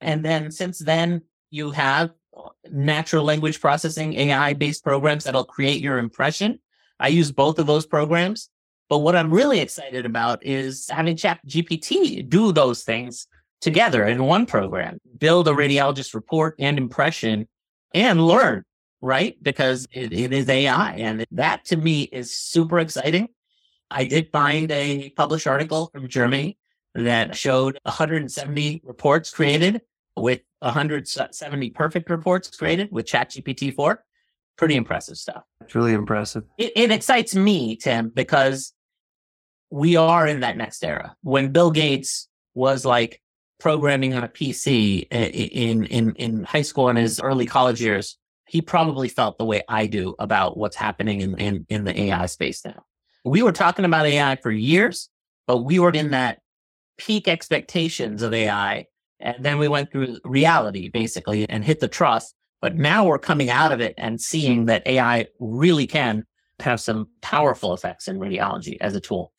and 0.00 0.24
then 0.24 0.42
mm-hmm. 0.42 0.50
since 0.50 0.78
then, 0.78 1.22
you 1.50 1.70
have 1.70 2.10
uh, 2.36 2.48
natural 2.70 3.24
language 3.24 3.60
processing 3.60 4.14
AI 4.14 4.54
based 4.54 4.84
programs 4.84 5.24
that'll 5.24 5.44
create 5.44 5.80
your 5.80 5.98
impression. 5.98 6.58
I 6.98 7.08
use 7.08 7.32
both 7.32 7.58
of 7.58 7.66
those 7.66 7.86
programs. 7.86 8.48
But 8.90 8.98
what 8.98 9.14
I'm 9.14 9.32
really 9.32 9.60
excited 9.60 10.04
about 10.04 10.44
is 10.44 10.88
having 10.90 11.16
Chat 11.16 11.38
GPT 11.46 12.28
do 12.28 12.50
those 12.50 12.82
things 12.82 13.28
together 13.60 14.04
in 14.04 14.24
one 14.24 14.46
program, 14.46 14.98
build 15.16 15.46
a 15.46 15.52
radiologist 15.52 16.12
report 16.12 16.56
and 16.58 16.76
impression 16.76 17.46
and 17.94 18.26
learn, 18.26 18.64
right? 19.00 19.40
Because 19.40 19.86
it, 19.92 20.12
it 20.12 20.32
is 20.32 20.48
AI. 20.48 20.94
And 20.94 21.24
that 21.30 21.64
to 21.66 21.76
me 21.76 22.02
is 22.02 22.36
super 22.36 22.80
exciting. 22.80 23.28
I 23.92 24.04
did 24.04 24.32
find 24.32 24.70
a 24.72 25.10
published 25.10 25.46
article 25.46 25.90
from 25.92 26.08
Germany 26.08 26.58
that 26.96 27.36
showed 27.36 27.78
170 27.84 28.82
reports 28.84 29.30
created 29.30 29.82
with 30.16 30.40
170 30.60 31.70
perfect 31.70 32.10
reports 32.10 32.48
created 32.54 32.88
with 32.90 33.06
ChatGPT 33.06 33.74
4. 33.74 34.02
Pretty 34.56 34.76
impressive 34.76 35.16
stuff. 35.16 35.42
It's 35.62 35.74
really 35.74 35.92
impressive. 35.92 36.44
It, 36.58 36.72
it 36.76 36.90
excites 36.90 37.34
me, 37.34 37.76
Tim, 37.76 38.10
because 38.10 38.74
we 39.70 39.96
are 39.96 40.26
in 40.26 40.40
that 40.40 40.56
next 40.56 40.84
era. 40.84 41.16
When 41.22 41.52
Bill 41.52 41.70
Gates 41.70 42.28
was 42.54 42.84
like 42.84 43.22
programming 43.58 44.14
on 44.14 44.24
a 44.24 44.28
PC 44.28 45.06
in, 45.10 45.84
in, 45.86 46.14
in 46.16 46.44
high 46.44 46.62
school 46.62 46.88
and 46.88 46.98
his 46.98 47.20
early 47.20 47.46
college 47.46 47.80
years, 47.80 48.18
he 48.46 48.60
probably 48.60 49.08
felt 49.08 49.38
the 49.38 49.44
way 49.44 49.62
I 49.68 49.86
do 49.86 50.16
about 50.18 50.56
what's 50.56 50.76
happening 50.76 51.20
in, 51.20 51.38
in, 51.38 51.66
in 51.68 51.84
the 51.84 51.98
AI 51.98 52.26
space 52.26 52.64
now. 52.64 52.84
We 53.24 53.42
were 53.42 53.52
talking 53.52 53.84
about 53.84 54.06
AI 54.06 54.36
for 54.36 54.50
years, 54.50 55.08
but 55.46 55.58
we 55.58 55.78
were 55.78 55.92
in 55.92 56.10
that 56.10 56.40
peak 56.98 57.28
expectations 57.28 58.22
of 58.22 58.34
AI 58.34 58.86
and 59.20 59.36
then 59.44 59.58
we 59.58 59.68
went 59.68 59.92
through 59.92 60.18
reality 60.24 60.88
basically 60.88 61.48
and 61.48 61.64
hit 61.64 61.80
the 61.80 61.88
trough. 61.88 62.32
But 62.60 62.76
now 62.76 63.06
we're 63.06 63.18
coming 63.18 63.48
out 63.48 63.72
of 63.72 63.80
it 63.80 63.94
and 63.96 64.20
seeing 64.20 64.66
that 64.66 64.86
AI 64.86 65.26
really 65.38 65.86
can 65.86 66.24
have 66.60 66.80
some 66.80 67.08
powerful 67.22 67.72
effects 67.72 68.06
in 68.06 68.18
radiology 68.18 68.76
as 68.80 68.94
a 68.94 69.00
tool. 69.00 69.32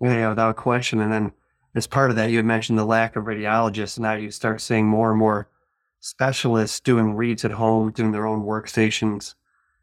Yeah, 0.00 0.30
without 0.30 0.56
question. 0.56 1.00
And 1.00 1.12
then 1.12 1.32
as 1.74 1.86
part 1.86 2.10
of 2.10 2.16
that, 2.16 2.30
you 2.30 2.38
had 2.38 2.46
mentioned 2.46 2.78
the 2.78 2.84
lack 2.84 3.16
of 3.16 3.24
radiologists. 3.24 3.96
And 3.96 4.02
Now 4.02 4.14
you 4.14 4.30
start 4.30 4.60
seeing 4.60 4.86
more 4.86 5.10
and 5.10 5.18
more 5.18 5.48
specialists 6.00 6.80
doing 6.80 7.14
reads 7.14 7.44
at 7.44 7.52
home, 7.52 7.92
doing 7.92 8.12
their 8.12 8.26
own 8.26 8.42
workstations. 8.42 9.34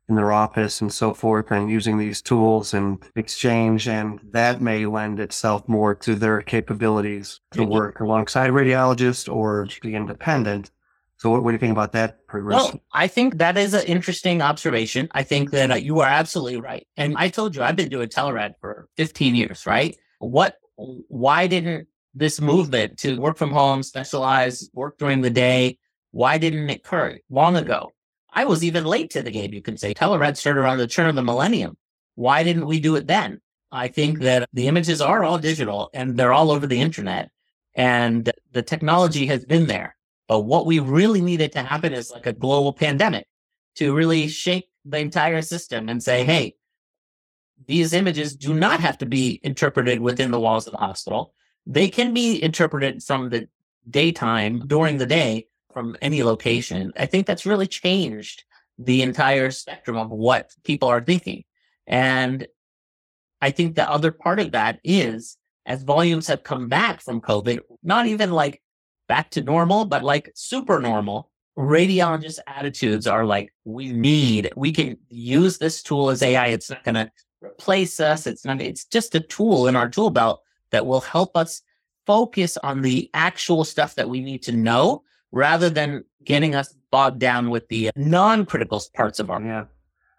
In 0.10 0.16
their 0.16 0.32
office 0.32 0.82
and 0.82 0.92
so 0.92 1.14
forth 1.14 1.50
and 1.52 1.70
using 1.70 1.98
these 1.98 2.22
tools 2.22 2.74
and 2.74 3.02
exchange. 3.16 3.88
And 3.88 4.20
that 4.32 4.62
may 4.62 4.86
lend 4.86 5.20
itself 5.20 5.68
more 5.68 5.96
to 5.96 6.16
their 6.16 6.42
capabilities 6.42 7.40
to 7.52 7.64
work 7.64 8.00
alongside 8.00 8.52
radiologists 8.52 9.34
or 9.34 9.68
be 9.82 9.96
independent. 9.96 10.72
So 11.18 11.30
what, 11.30 11.44
what 11.44 11.52
do 11.52 11.56
you 11.56 11.60
think 11.60 11.72
about 11.72 11.94
that 11.94 12.28
progression? 12.28 12.72
Well, 12.74 12.82
I 12.94 13.08
think 13.08 13.38
that 13.38 13.58
is 13.58 13.74
an 13.74 13.86
interesting 13.86 14.42
observation. 14.42 15.08
I 15.12 15.24
think 15.24 15.52
that 15.52 15.72
uh, 15.72 15.76
you 15.76 16.02
are 16.02 16.08
absolutely 16.08 16.60
right. 16.60 16.86
And 16.98 17.16
I 17.18 17.30
told 17.30 17.56
you, 17.56 17.64
I've 17.64 17.78
been 17.78 17.88
doing 17.88 18.10
telerad 18.10 18.56
for 18.60 18.90
15 18.98 19.36
years, 19.36 19.66
right? 19.66 19.96
What, 20.20 20.58
why 20.76 21.48
didn't 21.48 21.88
this 22.14 22.42
movement 22.42 23.00
to 23.00 23.18
work 23.22 23.38
from 23.38 23.52
home, 23.52 23.84
specialize, 23.84 24.70
work 24.74 24.98
during 24.98 25.22
the 25.22 25.30
day, 25.30 25.78
why 26.12 26.38
didn't 26.38 26.70
it 26.70 26.80
occur 26.80 27.18
long 27.30 27.56
ago? 27.56 27.93
I 28.34 28.46
was 28.46 28.64
even 28.64 28.84
late 28.84 29.12
to 29.12 29.22
the 29.22 29.32
game, 29.32 29.54
you 29.54 29.62
can 29.62 29.78
say. 29.78 29.94
Telerad 29.94 30.38
started 30.38 30.60
around 30.60 30.80
the 30.80 30.88
turn 30.88 31.08
of 31.08 31.16
the 31.16 31.24
millennium. 31.24 31.78
Why 32.16 32.44
didn't 32.44 32.66
we 32.66 32.80
do 32.80 32.96
it 32.96 33.08
then? 33.08 33.40
I 33.72 33.88
think 33.88 34.20
that 34.20 34.50
the 34.54 34.68
images 34.68 35.02
are 35.02 35.24
all 35.24 35.38
digital 35.38 35.90
and 35.94 36.18
they're 36.18 36.34
all 36.34 36.52
over 36.52 36.68
the 36.68 36.80
internet 36.80 37.32
and 37.76 38.32
the 38.52 38.62
technology 38.62 39.26
has 39.28 39.46
been 39.46 39.68
there. 39.68 39.96
But 40.28 40.42
what 40.42 40.66
we 40.66 40.80
really 40.80 41.22
needed 41.22 41.52
to 41.54 41.64
happen 41.64 41.94
is 41.94 42.12
like 42.12 42.26
a 42.26 42.34
global 42.34 42.74
pandemic 42.74 43.26
to 43.76 43.96
really 43.96 44.28
shake 44.28 44.70
the 44.86 45.00
entire 45.00 45.42
system 45.42 45.90
and 45.90 46.02
say, 46.02 46.24
hey, 46.24 46.56
these 47.66 47.94
images 47.94 48.36
do 48.36 48.54
not 48.54 48.80
have 48.80 48.98
to 49.00 49.06
be 49.06 49.40
interpreted 49.44 50.00
within 50.00 50.32
the 50.32 50.40
walls 50.40 50.68
of 50.68 50.72
the 50.72 50.78
hospital. 50.78 51.34
They 51.66 51.88
can 51.88 52.14
be 52.14 52.42
interpreted 52.42 53.02
from 53.02 53.30
the 53.30 53.48
daytime 53.90 54.68
during 54.68 54.98
the 54.98 55.06
day 55.06 55.48
from 55.74 55.98
any 56.02 56.24
location. 56.24 56.94
I 56.98 57.06
think 57.06 57.26
that's 57.26 57.46
really 57.46 57.68
changed 57.68 58.44
the 58.78 59.02
entire 59.02 59.52
spectrum 59.52 59.98
of 59.98 60.10
what 60.10 60.52
people 60.64 60.90
are 60.90 61.02
thinking. 61.02 61.44
And 61.88 62.48
I 63.42 63.52
think 63.52 63.76
the 63.76 63.90
other 63.90 64.12
part 64.12 64.40
of 64.40 64.52
that 64.52 64.80
is 64.84 65.38
as 65.66 65.84
volumes 65.84 66.28
have 66.28 66.44
come 66.44 66.70
back 66.70 67.02
from 67.02 67.22
COVID, 67.22 67.60
not 67.84 68.08
even 68.08 68.32
like 68.32 68.62
back 69.08 69.30
to 69.32 69.42
normal, 69.42 69.86
but 69.86 70.04
like 70.04 70.32
super 70.36 70.80
normal, 70.80 71.30
radiologists' 71.58 72.40
attitudes 72.48 73.08
are 73.08 73.26
like, 73.26 73.54
we 73.64 73.92
need, 73.92 74.52
we 74.56 74.72
can 74.72 74.98
use 75.10 75.58
this 75.58 75.84
tool 75.84 76.10
as 76.10 76.22
AI. 76.22 76.48
It's 76.48 76.70
not 76.70 76.84
going 76.84 76.96
to 76.96 77.12
replace 77.42 78.00
us. 78.00 78.28
It's 78.28 78.46
not, 78.46 78.62
it's 78.62 78.86
just 78.86 79.16
a 79.16 79.20
tool 79.20 79.68
in 79.68 79.76
our 79.76 79.90
tool 79.90 80.10
belt 80.10 80.42
that 80.72 80.86
will 80.86 81.02
help 81.02 81.38
us 81.38 81.62
focus 82.06 82.58
on 82.58 82.82
the 82.82 83.10
actual 83.14 83.64
stuff 83.64 83.96
that 83.96 84.10
we 84.10 84.22
need 84.22 84.44
to 84.44 84.52
know 84.52 85.04
rather 85.34 85.70
than 85.70 86.06
getting 86.24 86.56
us 86.56 86.74
bogged 86.92 87.20
down 87.20 87.50
with 87.50 87.68
the 87.68 87.90
non-critical 87.96 88.82
parts 88.96 89.20
of 89.20 89.30
our. 89.30 89.42
Yeah. 89.42 89.66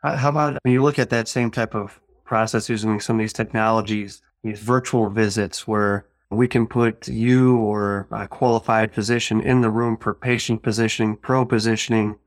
How 0.03 0.29
about 0.29 0.59
when 0.63 0.75
you 0.75 0.83
look 0.83 0.99
at 0.99 1.09
that 1.11 1.29
same 1.29 1.51
type 1.51 1.75
of 1.75 1.99
process 2.25 2.69
using 2.69 3.01
some 3.01 3.17
of 3.17 3.21
these 3.21 3.33
technologies, 3.33 4.21
these 4.43 4.61
virtual 4.61 5.09
visits 5.09 5.67
where 5.67 6.07
we 6.31 6.49
can 6.49 6.67
put 6.67 7.09
you 7.09 7.57
or 7.57 8.09
a 8.11 8.27
qualified 8.27 8.93
physician 8.93 9.41
in 9.41 9.61
the 9.61 9.71
room 9.71 9.97
for 9.97 10.13
patient 10.13 10.63
positioning, 10.63 11.17
pro 11.17 11.47
positioning, 11.47 12.19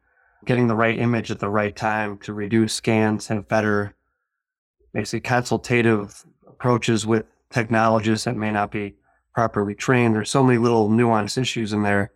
getting 0.45 0.67
the 0.67 0.75
right 0.75 0.97
image 0.97 1.29
at 1.29 1.39
the 1.39 1.49
right 1.49 1.75
time 1.75 2.17
to 2.19 2.33
reduce 2.33 2.73
scans, 2.73 3.29
and 3.29 3.47
better, 3.47 3.95
basically 4.93 5.19
consultative 5.19 6.25
approaches 6.47 7.05
with 7.05 7.25
technologists 7.51 8.25
that 8.25 8.37
may 8.37 8.49
not 8.49 8.71
be 8.71 8.95
properly 9.35 9.75
trained. 9.75 10.15
There's 10.15 10.31
so 10.31 10.43
many 10.43 10.57
little 10.57 10.89
nuanced 10.89 11.37
issues 11.37 11.73
in 11.73 11.83
there 11.83 12.11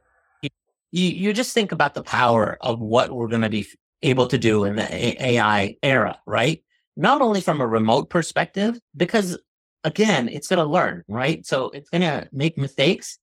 you, 0.92 1.10
you 1.10 1.34
just 1.34 1.54
think 1.54 1.72
about 1.72 1.94
the 1.94 2.04
power 2.04 2.58
of 2.62 2.80
what 2.80 3.12
we're 3.12 3.28
going 3.28 3.42
to 3.42 3.50
be 3.50 3.68
able 4.02 4.28
to 4.28 4.38
do 4.38 4.64
in 4.66 4.76
the 4.76 5.26
AI 5.26 5.78
era, 5.84 6.20
right? 6.26 6.64
Not 6.98 7.22
only 7.22 7.42
from 7.42 7.62
a 7.62 7.68
remote 7.68 8.10
perspective, 8.10 8.80
because 8.96 9.38
again, 9.84 10.30
it's 10.30 10.48
going 10.48 10.58
to 10.58 10.66
learn, 10.66 11.04
right? 11.08 11.46
So 11.46 11.70
it's 11.70 11.90
going 11.90 12.02
to 12.02 12.28
make 12.32 12.58
mistakes 12.58 13.18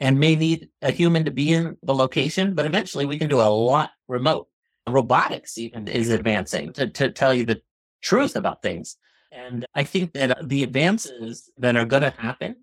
and 0.00 0.18
may 0.18 0.34
need 0.34 0.68
a 0.82 0.90
human 0.90 1.24
to 1.24 1.30
be 1.30 1.52
in 1.52 1.76
the 1.82 1.94
location, 1.94 2.54
but 2.54 2.66
eventually 2.66 3.06
we 3.06 3.18
can 3.18 3.28
do 3.28 3.40
a 3.40 3.48
lot 3.48 3.90
remote. 4.08 4.48
Robotics 4.88 5.58
even 5.58 5.86
is 5.86 6.08
advancing 6.08 6.72
to, 6.72 6.88
to 6.88 7.10
tell 7.10 7.32
you 7.32 7.46
the 7.46 7.62
truth 8.02 8.34
about 8.34 8.62
things. 8.62 8.96
And 9.30 9.64
I 9.74 9.84
think 9.84 10.12
that 10.14 10.48
the 10.48 10.64
advances 10.64 11.50
that 11.58 11.76
are 11.76 11.84
going 11.84 12.02
to 12.02 12.10
happen 12.10 12.56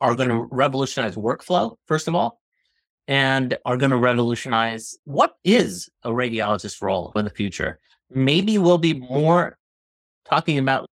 are 0.00 0.14
going 0.14 0.30
to 0.30 0.48
revolutionize 0.50 1.14
workflow, 1.14 1.76
first 1.86 2.08
of 2.08 2.14
all, 2.14 2.37
and 3.08 3.56
are 3.64 3.78
going 3.78 3.90
to 3.90 3.96
revolutionize 3.96 4.96
what 5.04 5.36
is 5.42 5.88
a 6.04 6.10
radiologist 6.10 6.82
role 6.82 7.10
in 7.16 7.24
the 7.24 7.30
future. 7.30 7.80
Maybe 8.10 8.58
we'll 8.58 8.78
be 8.78 8.94
more 8.94 9.58
talking 10.26 10.58
about 10.58 10.86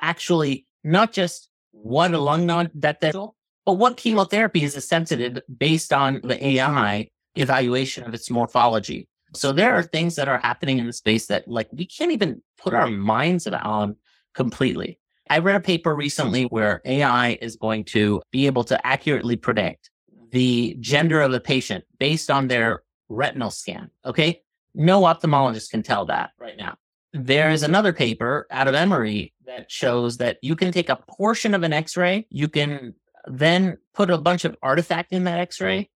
actually 0.00 0.64
not 0.84 1.12
just 1.12 1.50
what 1.72 2.14
a 2.14 2.18
lung 2.18 2.46
node 2.46 2.70
that 2.74 3.00
but 3.00 3.72
what 3.72 3.96
chemotherapy 3.96 4.62
is 4.62 4.74
sensitive 4.86 5.40
based 5.58 5.92
on 5.92 6.20
the 6.22 6.44
AI 6.46 7.08
evaluation 7.34 8.04
of 8.04 8.14
its 8.14 8.30
morphology. 8.30 9.08
So 9.34 9.52
there 9.52 9.74
are 9.74 9.82
things 9.82 10.14
that 10.14 10.28
are 10.28 10.38
happening 10.38 10.78
in 10.78 10.86
the 10.86 10.92
space 10.92 11.26
that 11.26 11.48
like 11.48 11.68
we 11.72 11.84
can't 11.84 12.12
even 12.12 12.40
put 12.56 12.74
our 12.74 12.86
minds 12.86 13.48
on 13.48 13.96
completely. 14.34 15.00
I 15.28 15.38
read 15.38 15.56
a 15.56 15.60
paper 15.60 15.96
recently 15.96 16.44
where 16.44 16.80
AI 16.84 17.38
is 17.42 17.56
going 17.56 17.84
to 17.86 18.22
be 18.30 18.46
able 18.46 18.62
to 18.64 18.86
accurately 18.86 19.34
predict 19.34 19.90
the 20.36 20.76
gender 20.80 21.22
of 21.22 21.32
the 21.32 21.40
patient 21.40 21.82
based 21.98 22.30
on 22.30 22.46
their 22.46 22.82
retinal 23.08 23.50
scan. 23.50 23.90
Okay. 24.04 24.42
No 24.74 25.00
ophthalmologist 25.02 25.70
can 25.70 25.82
tell 25.82 26.04
that 26.06 26.32
right 26.38 26.58
now. 26.58 26.76
There 27.14 27.50
is 27.50 27.62
another 27.62 27.94
paper 27.94 28.46
out 28.50 28.68
of 28.68 28.74
Emory 28.74 29.32
that 29.46 29.70
shows 29.70 30.18
that 30.18 30.36
you 30.42 30.54
can 30.54 30.72
take 30.72 30.90
a 30.90 31.02
portion 31.08 31.54
of 31.54 31.62
an 31.62 31.72
x 31.72 31.96
ray, 31.96 32.26
you 32.28 32.48
can 32.48 32.94
then 33.24 33.78
put 33.94 34.10
a 34.10 34.18
bunch 34.18 34.44
of 34.44 34.54
artifact 34.62 35.12
in 35.12 35.24
that 35.24 35.38
x 35.38 35.58
ray. 35.58 35.88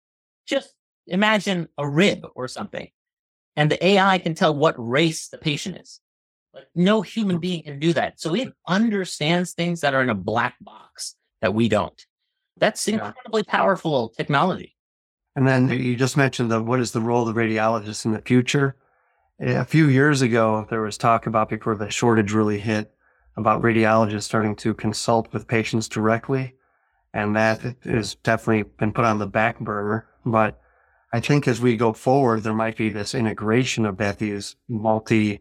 Just 0.47 0.73
imagine 1.07 1.69
a 1.77 1.87
rib 1.87 2.27
or 2.35 2.49
something. 2.49 2.89
And 3.57 3.71
the 3.71 3.85
AI 3.85 4.17
can 4.17 4.35
tell 4.35 4.55
what 4.55 4.75
race 4.79 5.29
the 5.29 5.37
patient 5.37 5.77
is. 5.77 6.01
But 6.55 6.71
no 6.75 7.03
human 7.03 7.37
hmm. 7.37 7.41
being 7.41 7.63
can 7.65 7.79
do 7.79 7.93
that. 7.93 8.19
So 8.19 8.35
it 8.35 8.55
understands 8.67 9.53
things 9.53 9.83
that 9.83 9.93
are 9.93 10.01
in 10.01 10.09
a 10.09 10.15
black 10.15 10.55
box 10.63 11.15
that 11.43 11.53
we 11.53 11.69
don't. 11.69 12.07
That's 12.61 12.87
incredibly 12.87 13.45
yeah. 13.47 13.53
powerful 13.53 14.11
technology. 14.11 14.77
And 15.35 15.47
then 15.47 15.69
you 15.69 15.97
just 15.97 16.17
mentioned 16.17 16.51
the 16.51 16.63
what 16.63 16.81
is 16.81 16.93
the 16.93 17.01
role 17.01 17.27
of 17.27 17.35
the 17.35 17.41
radiologist 17.41 18.05
in 18.05 18.13
the 18.13 18.21
future? 18.21 18.77
Eh, 19.41 19.53
a 19.53 19.65
few 19.65 19.89
years 19.89 20.23
ago, 20.23 20.67
there 20.71 20.83
was 20.83 20.99
talk 20.99 21.27
about 21.27 21.49
before 21.49 21.77
the 21.77 21.91
shortage 21.91 22.33
really 22.33 22.61
hit 22.61 22.93
about 23.37 23.63
radiologists 23.63 24.25
starting 24.25 24.55
to 24.57 24.75
consult 24.75 25.33
with 25.33 25.49
patients 25.49 25.89
directly. 25.89 26.55
And 27.15 27.35
that 27.35 27.61
has 27.85 28.15
definitely 28.17 28.71
been 28.79 28.93
put 28.93 29.05
on 29.05 29.19
the 29.19 29.27
back 29.27 29.59
burner. 29.59 30.07
But 30.25 30.61
I 31.13 31.21
think 31.21 31.49
as 31.49 31.61
we 31.61 31.77
go 31.77 31.93
forward, 31.93 32.43
there 32.43 32.55
might 32.55 32.77
be 32.77 32.89
this 32.89 33.15
integration 33.15 33.87
of 33.87 33.97
that, 33.97 34.19
these 34.19 34.57
multi 34.69 35.41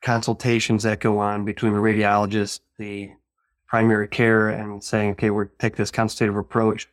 consultations 0.00 0.84
that 0.84 1.00
go 1.00 1.18
on 1.18 1.44
between 1.44 1.72
the 1.72 1.80
radiologist, 1.80 2.60
the 2.78 3.10
primary 3.68 4.08
care 4.08 4.48
and 4.48 4.82
saying, 4.82 5.12
okay, 5.12 5.30
we're 5.30 5.44
take 5.44 5.76
this 5.76 5.90
consultative 5.90 6.36
approach 6.36 6.88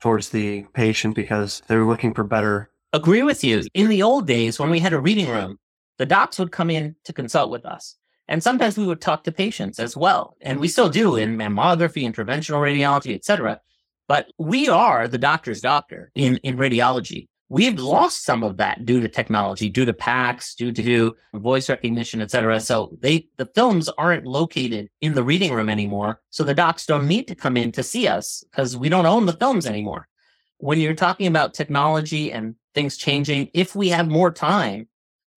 towards 0.00 0.30
the 0.30 0.64
patient 0.72 1.14
because 1.14 1.62
they're 1.68 1.84
looking 1.84 2.14
for 2.14 2.24
better. 2.24 2.70
Agree 2.92 3.22
with 3.22 3.44
you. 3.44 3.62
In 3.74 3.88
the 3.88 4.02
old 4.02 4.26
days, 4.26 4.58
when 4.58 4.70
we 4.70 4.80
had 4.80 4.92
a 4.94 5.00
reading 5.00 5.28
room, 5.28 5.58
the 5.98 6.06
docs 6.06 6.38
would 6.38 6.52
come 6.52 6.70
in 6.70 6.96
to 7.04 7.12
consult 7.12 7.50
with 7.50 7.66
us. 7.66 7.96
And 8.28 8.42
sometimes 8.42 8.76
we 8.76 8.86
would 8.86 9.00
talk 9.00 9.24
to 9.24 9.32
patients 9.32 9.78
as 9.78 9.96
well. 9.96 10.36
And 10.40 10.60
we 10.60 10.68
still 10.68 10.88
do 10.88 11.16
in 11.16 11.36
mammography, 11.36 12.02
interventional 12.02 12.60
radiology, 12.60 13.14
etc. 13.14 13.60
But 14.06 14.28
we 14.38 14.68
are 14.68 15.08
the 15.08 15.18
doctor's 15.18 15.60
doctor 15.60 16.10
in, 16.14 16.36
in 16.38 16.56
radiology. 16.56 17.28
We've 17.50 17.78
lost 17.78 18.24
some 18.24 18.42
of 18.42 18.58
that 18.58 18.84
due 18.84 19.00
to 19.00 19.08
technology, 19.08 19.70
due 19.70 19.86
to 19.86 19.94
PACS, 19.94 20.54
due 20.54 20.70
to 20.72 21.16
voice 21.32 21.70
recognition, 21.70 22.20
et 22.20 22.30
cetera. 22.30 22.60
So 22.60 22.96
they, 23.00 23.28
the 23.38 23.46
films 23.46 23.88
aren't 23.88 24.26
located 24.26 24.90
in 25.00 25.14
the 25.14 25.22
reading 25.22 25.54
room 25.54 25.70
anymore. 25.70 26.20
So 26.28 26.44
the 26.44 26.52
docs 26.52 26.84
don't 26.84 27.08
need 27.08 27.26
to 27.28 27.34
come 27.34 27.56
in 27.56 27.72
to 27.72 27.82
see 27.82 28.06
us 28.06 28.44
because 28.50 28.76
we 28.76 28.90
don't 28.90 29.06
own 29.06 29.24
the 29.24 29.32
films 29.32 29.64
anymore. 29.64 30.08
When 30.58 30.78
you're 30.78 30.94
talking 30.94 31.26
about 31.26 31.54
technology 31.54 32.32
and 32.32 32.54
things 32.74 32.98
changing, 32.98 33.48
if 33.54 33.74
we 33.74 33.88
have 33.88 34.08
more 34.08 34.30
time, 34.30 34.88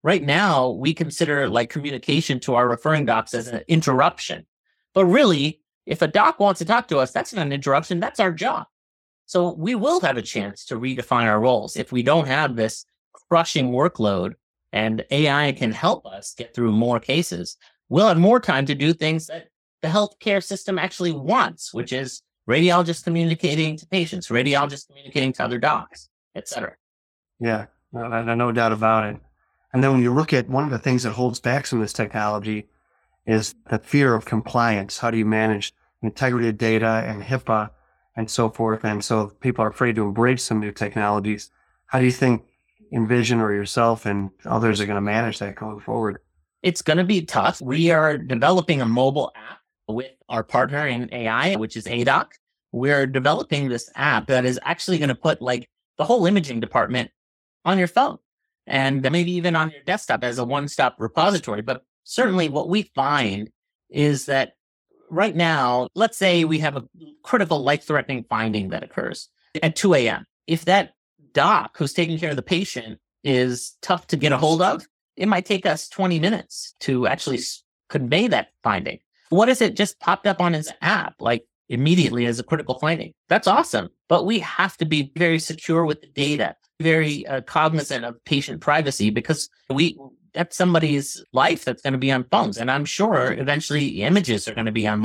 right 0.04 0.22
now 0.22 0.72
we 0.72 0.94
consider 0.94 1.48
like 1.48 1.70
communication 1.70 2.42
to 2.42 2.56
our 2.56 2.68
referring 2.68 3.06
docs 3.06 3.34
as 3.34 3.48
an 3.48 3.62
interruption. 3.70 4.46
But 4.94 5.06
really, 5.06 5.62
if 5.86 6.02
a 6.02 6.08
doc 6.08 6.42
wants 6.42 6.60
to 6.60 6.66
talk 6.66 6.90
to 6.90 6.98
us, 6.98 7.12
that's 7.12 7.34
not 7.34 7.46
an 7.46 7.54
interruption. 7.54 8.02
That's 8.02 8.20
our 8.20 8.34
job. 8.34 8.66
So 9.32 9.54
we 9.54 9.76
will 9.76 10.02
have 10.02 10.18
a 10.18 10.22
chance 10.22 10.66
to 10.66 10.76
redefine 10.76 11.24
our 11.24 11.40
roles 11.40 11.78
if 11.78 11.94
we 11.94 12.04
don't 12.04 12.28
have 12.28 12.58
this 12.58 12.86
crushing 13.14 13.72
workload 13.72 14.34
and 14.74 15.06
AI 15.10 15.54
can 15.54 15.72
help 15.72 16.06
us 16.06 16.34
get 16.38 16.54
through 16.54 16.74
more 16.74 17.00
cases. 17.00 17.56
We'll 17.88 18.10
have 18.10 18.18
more 18.18 18.42
time 18.42 18.66
to 18.66 18.76
do 18.76 18.92
things 18.92 19.28
that 19.28 19.48
the 19.82 19.88
healthcare 19.88 20.44
system 20.44 20.78
actually 20.78 21.14
wants, 21.14 21.74
which 21.74 21.94
is 21.94 22.24
radiologists 22.50 23.06
communicating 23.06 23.78
to 23.78 23.88
patients, 23.88 24.28
radiologists 24.28 24.88
communicating 24.88 25.32
to 25.32 25.46
other 25.46 25.60
docs, 25.60 26.10
etc. 26.36 26.76
Yeah, 27.40 27.68
no, 27.94 28.36
no 28.36 28.52
doubt 28.52 28.74
about 28.74 29.14
it. 29.14 29.22
And 29.72 29.82
then 29.82 29.94
when 29.94 30.04
you 30.04 30.14
look 30.14 30.34
at 30.34 30.50
one 30.50 30.66
of 30.66 30.72
the 30.72 30.78
things 30.78 31.04
that 31.04 31.12
holds 31.12 31.40
back 31.40 31.68
some 31.68 31.80
of 31.80 31.86
this 31.86 31.94
technology 31.94 32.68
is 33.26 33.56
the 33.70 33.80
fear 33.80 34.14
of 34.14 34.26
compliance. 34.26 34.98
How 34.98 35.10
do 35.10 35.18
you 35.18 35.26
manage 35.26 35.74
integrity 36.02 36.50
of 36.50 36.58
data 36.58 37.06
and 37.08 37.24
HIPAA 37.24 37.70
and 38.16 38.30
so 38.30 38.50
forth? 38.50 38.84
And 38.84 39.04
so 39.04 39.28
people 39.40 39.64
are 39.64 39.70
afraid 39.70 39.96
to 39.96 40.04
embrace 40.04 40.44
some 40.44 40.60
new 40.60 40.72
technologies. 40.72 41.52
How 41.88 42.00
do 42.00 42.06
you 42.06 42.12
think 42.12 42.44
Envision 42.94 43.40
or 43.40 43.54
yourself 43.54 44.06
and 44.06 44.32
others 44.46 44.82
are 44.82 44.86
going 44.86 44.96
to 44.96 45.02
manage 45.02 45.40
that 45.40 45.56
going 45.56 45.80
forward? 45.80 46.20
It's 46.62 46.82
going 46.82 46.98
to 46.98 47.04
be 47.04 47.24
tough. 47.24 47.62
We 47.62 47.92
are 47.92 48.18
developing 48.18 48.82
a 48.82 48.86
mobile 48.86 49.32
app 49.36 49.60
with 49.88 50.12
our 50.30 50.44
partner 50.44 50.88
in 50.88 51.14
AI, 51.14 51.56
which 51.56 51.76
is 51.76 51.86
Aidoc. 51.86 52.28
We're 52.72 53.08
developing 53.08 53.68
this 53.68 53.90
app 53.96 54.28
that 54.28 54.46
is 54.46 54.60
actually 54.64 54.98
going 54.98 55.10
to 55.10 55.16
put 55.16 55.42
like 55.42 55.70
the 55.98 56.06
whole 56.06 56.26
imaging 56.26 56.60
department 56.60 57.12
on 57.66 57.78
your 57.78 57.88
phone 57.88 58.18
and 58.68 59.02
maybe 59.12 59.32
even 59.32 59.56
on 59.56 59.72
your 59.72 59.84
desktop 59.84 60.24
as 60.24 60.38
a 60.38 60.46
one 60.46 60.68
stop 60.68 60.96
repository. 61.00 61.62
But 61.62 61.84
certainly 62.04 62.50
what 62.50 62.70
we 62.70 62.84
find 62.96 63.50
is 63.90 64.26
that 64.28 64.54
right 65.12 65.36
now, 65.36 65.90
let's 65.94 66.18
say 66.18 66.46
we 66.46 66.60
have 66.60 66.78
a 66.78 66.84
critical 67.22 67.64
life 67.64 67.84
threatening 67.84 68.26
finding 68.30 68.70
that 68.70 68.82
occurs 68.82 69.30
at 69.62 69.76
2 69.76 69.94
a.m. 69.94 70.26
If 70.48 70.66
that 70.66 70.94
doc 71.34 71.78
who's 71.78 71.94
taking 71.94 72.18
care 72.18 72.32
of 72.32 72.36
the 72.36 72.42
patient 72.42 73.00
is 73.24 73.76
tough 73.82 74.08
to 74.08 74.18
get 74.18 74.32
a 74.32 74.38
hold 74.38 74.62
of, 74.62 74.86
it 75.18 75.28
might 75.28 75.46
take 75.46 75.66
us 75.66 75.88
20 75.90 76.20
minutes 76.20 76.74
to 76.80 77.06
actually 77.08 77.40
convey 77.90 78.28
that 78.28 78.48
finding. 78.64 79.00
What 79.30 79.50
if 79.50 79.62
it 79.62 79.76
just 79.76 80.00
popped 80.00 80.26
up 80.26 80.42
on 80.42 80.54
his 80.54 80.72
app, 80.82 81.16
like 81.20 81.46
immediately 81.70 82.26
as 82.26 82.40
a 82.40 82.44
critical 82.44 82.80
finding? 82.80 83.14
That's 83.30 83.48
awesome. 83.48 83.90
But 84.10 84.26
we 84.26 84.40
have 84.40 84.78
to 84.78 84.86
be 84.86 85.12
very 85.16 85.40
secure 85.40 85.86
with 85.86 86.02
the 86.02 86.08
data, 86.08 86.56
very 86.80 87.28
uh, 87.28 87.42
cognizant 87.42 88.04
of 88.06 88.24
patient 88.26 88.62
privacy 88.62 89.10
because 89.10 89.50
we, 89.70 89.98
that's 90.34 90.58
somebody's 90.58 91.24
life 91.34 91.66
that's 91.66 91.82
going 91.82 91.94
to 91.94 92.00
be 92.00 92.12
on 92.12 92.26
phones. 92.32 92.58
And 92.58 92.72
I'm 92.72 92.86
sure 92.86 93.34
eventually 93.34 94.02
images 94.02 94.48
are 94.48 94.54
going 94.54 94.66
to 94.66 94.72
be 94.72 94.88
on 94.88 95.02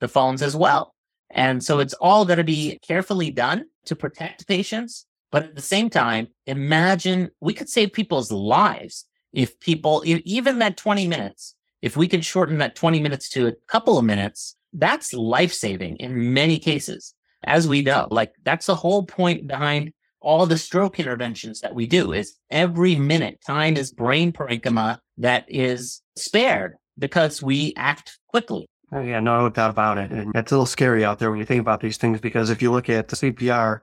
the 0.00 0.08
phones 0.08 0.42
as 0.42 0.54
well. 0.54 0.94
And 1.30 1.62
so 1.62 1.80
it's 1.80 1.94
all 1.94 2.24
going 2.24 2.38
to 2.38 2.44
be 2.44 2.78
carefully 2.86 3.30
done 3.30 3.64
to 3.86 3.96
protect 3.96 4.46
patients. 4.46 5.06
But 5.32 5.44
at 5.44 5.56
the 5.56 5.62
same 5.62 5.90
time, 5.90 6.28
imagine 6.46 7.30
we 7.40 7.52
could 7.52 7.68
save 7.68 7.92
people's 7.92 8.30
lives 8.30 9.06
if 9.32 9.58
people, 9.60 10.02
even 10.06 10.60
that 10.60 10.76
20 10.76 11.08
minutes, 11.08 11.54
if 11.82 11.96
we 11.96 12.08
could 12.08 12.24
shorten 12.24 12.58
that 12.58 12.76
20 12.76 13.00
minutes 13.00 13.28
to 13.30 13.48
a 13.48 13.54
couple 13.66 13.98
of 13.98 14.04
minutes, 14.04 14.56
that's 14.72 15.12
life 15.12 15.52
saving 15.52 15.96
in 15.96 16.32
many 16.32 16.58
cases. 16.58 17.14
As 17.44 17.68
we 17.68 17.82
know, 17.82 18.08
like 18.10 18.32
that's 18.44 18.66
the 18.66 18.74
whole 18.74 19.04
point 19.04 19.46
behind 19.46 19.92
all 20.26 20.44
the 20.44 20.58
stroke 20.58 20.98
interventions 20.98 21.60
that 21.60 21.72
we 21.72 21.86
do 21.86 22.12
is 22.12 22.36
every 22.50 22.96
minute 22.96 23.38
time 23.46 23.76
is 23.76 23.92
brain 23.92 24.32
parenchyma 24.32 24.98
that 25.16 25.44
is 25.46 26.02
spared 26.16 26.74
because 26.98 27.40
we 27.40 27.72
act 27.76 28.18
quickly. 28.26 28.66
Oh, 28.90 29.00
yeah, 29.00 29.20
no 29.20 29.48
doubt 29.48 29.70
about 29.70 29.98
it. 29.98 30.10
And 30.10 30.34
it's 30.34 30.50
a 30.50 30.56
little 30.56 30.66
scary 30.66 31.04
out 31.04 31.20
there 31.20 31.30
when 31.30 31.38
you 31.38 31.44
think 31.44 31.60
about 31.60 31.80
these 31.80 31.96
things 31.96 32.20
because 32.20 32.50
if 32.50 32.60
you 32.60 32.72
look 32.72 32.88
at 32.88 33.06
the 33.06 33.14
CPR, 33.14 33.82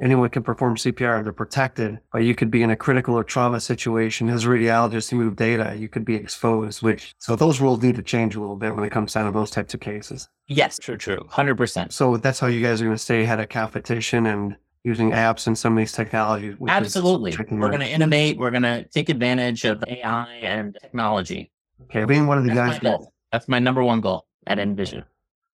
anyone 0.00 0.28
can 0.28 0.42
perform 0.42 0.76
CPR. 0.76 1.22
They're 1.22 1.32
protected, 1.32 2.00
but 2.12 2.18
you 2.18 2.34
could 2.34 2.50
be 2.50 2.62
in 2.62 2.68
a 2.68 2.76
critical 2.76 3.14
or 3.14 3.24
trauma 3.24 3.58
situation. 3.58 4.28
As 4.28 4.44
a 4.44 4.48
radiologist, 4.48 5.10
you 5.10 5.16
move 5.16 5.36
data, 5.36 5.74
you 5.78 5.88
could 5.88 6.04
be 6.04 6.16
exposed, 6.16 6.82
which, 6.82 7.14
so 7.18 7.34
those 7.34 7.62
rules 7.62 7.82
need 7.82 7.96
to 7.96 8.02
change 8.02 8.36
a 8.36 8.40
little 8.40 8.56
bit 8.56 8.74
when 8.74 8.84
it 8.84 8.90
comes 8.90 9.14
down 9.14 9.24
to 9.24 9.32
those 9.32 9.50
types 9.50 9.72
of 9.72 9.80
cases. 9.80 10.28
Yes, 10.48 10.78
true, 10.78 10.98
true. 10.98 11.26
100%. 11.30 11.92
So 11.92 12.18
that's 12.18 12.40
how 12.40 12.48
you 12.48 12.62
guys 12.62 12.82
are 12.82 12.84
going 12.84 12.96
to 12.96 13.02
stay 13.02 13.22
ahead 13.22 13.40
of 13.40 13.48
competition 13.48 14.26
and 14.26 14.56
using 14.84 15.10
apps 15.12 15.46
and 15.46 15.56
some 15.56 15.74
of 15.74 15.78
these 15.78 15.92
technologies. 15.92 16.56
Absolutely. 16.66 17.36
We're 17.36 17.68
going 17.68 17.80
to 17.80 17.88
innovate. 17.88 18.38
We're 18.38 18.50
going 18.50 18.62
to 18.64 18.84
take 18.84 19.08
advantage 19.08 19.64
of 19.64 19.82
AI 19.86 20.40
and 20.42 20.76
technology. 20.80 21.50
Okay. 21.84 22.04
Being 22.04 22.26
one 22.26 22.38
of 22.38 22.44
the 22.44 22.54
that's 22.54 22.78
guys. 22.78 22.82
My 22.82 23.06
that's 23.30 23.48
my 23.48 23.58
number 23.58 23.82
one 23.82 24.00
goal 24.00 24.26
at 24.46 24.58
Envision. 24.58 25.04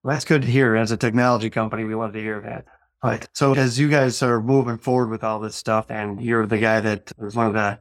Well, 0.02 0.14
that's 0.14 0.24
good 0.24 0.42
to 0.42 0.48
hear. 0.48 0.76
As 0.76 0.90
a 0.90 0.96
technology 0.96 1.50
company, 1.50 1.84
we 1.84 1.94
wanted 1.94 2.14
to 2.14 2.20
hear 2.20 2.40
that. 2.40 2.64
All 3.02 3.10
right. 3.10 3.28
So 3.34 3.54
as 3.54 3.78
you 3.78 3.88
guys 3.88 4.22
are 4.22 4.40
moving 4.40 4.78
forward 4.78 5.10
with 5.10 5.22
all 5.22 5.38
this 5.38 5.54
stuff, 5.54 5.90
and 5.90 6.20
you're 6.20 6.46
the 6.46 6.58
guy 6.58 6.80
that 6.80 7.12
was 7.18 7.36
one 7.36 7.46
of 7.46 7.52
the 7.52 7.78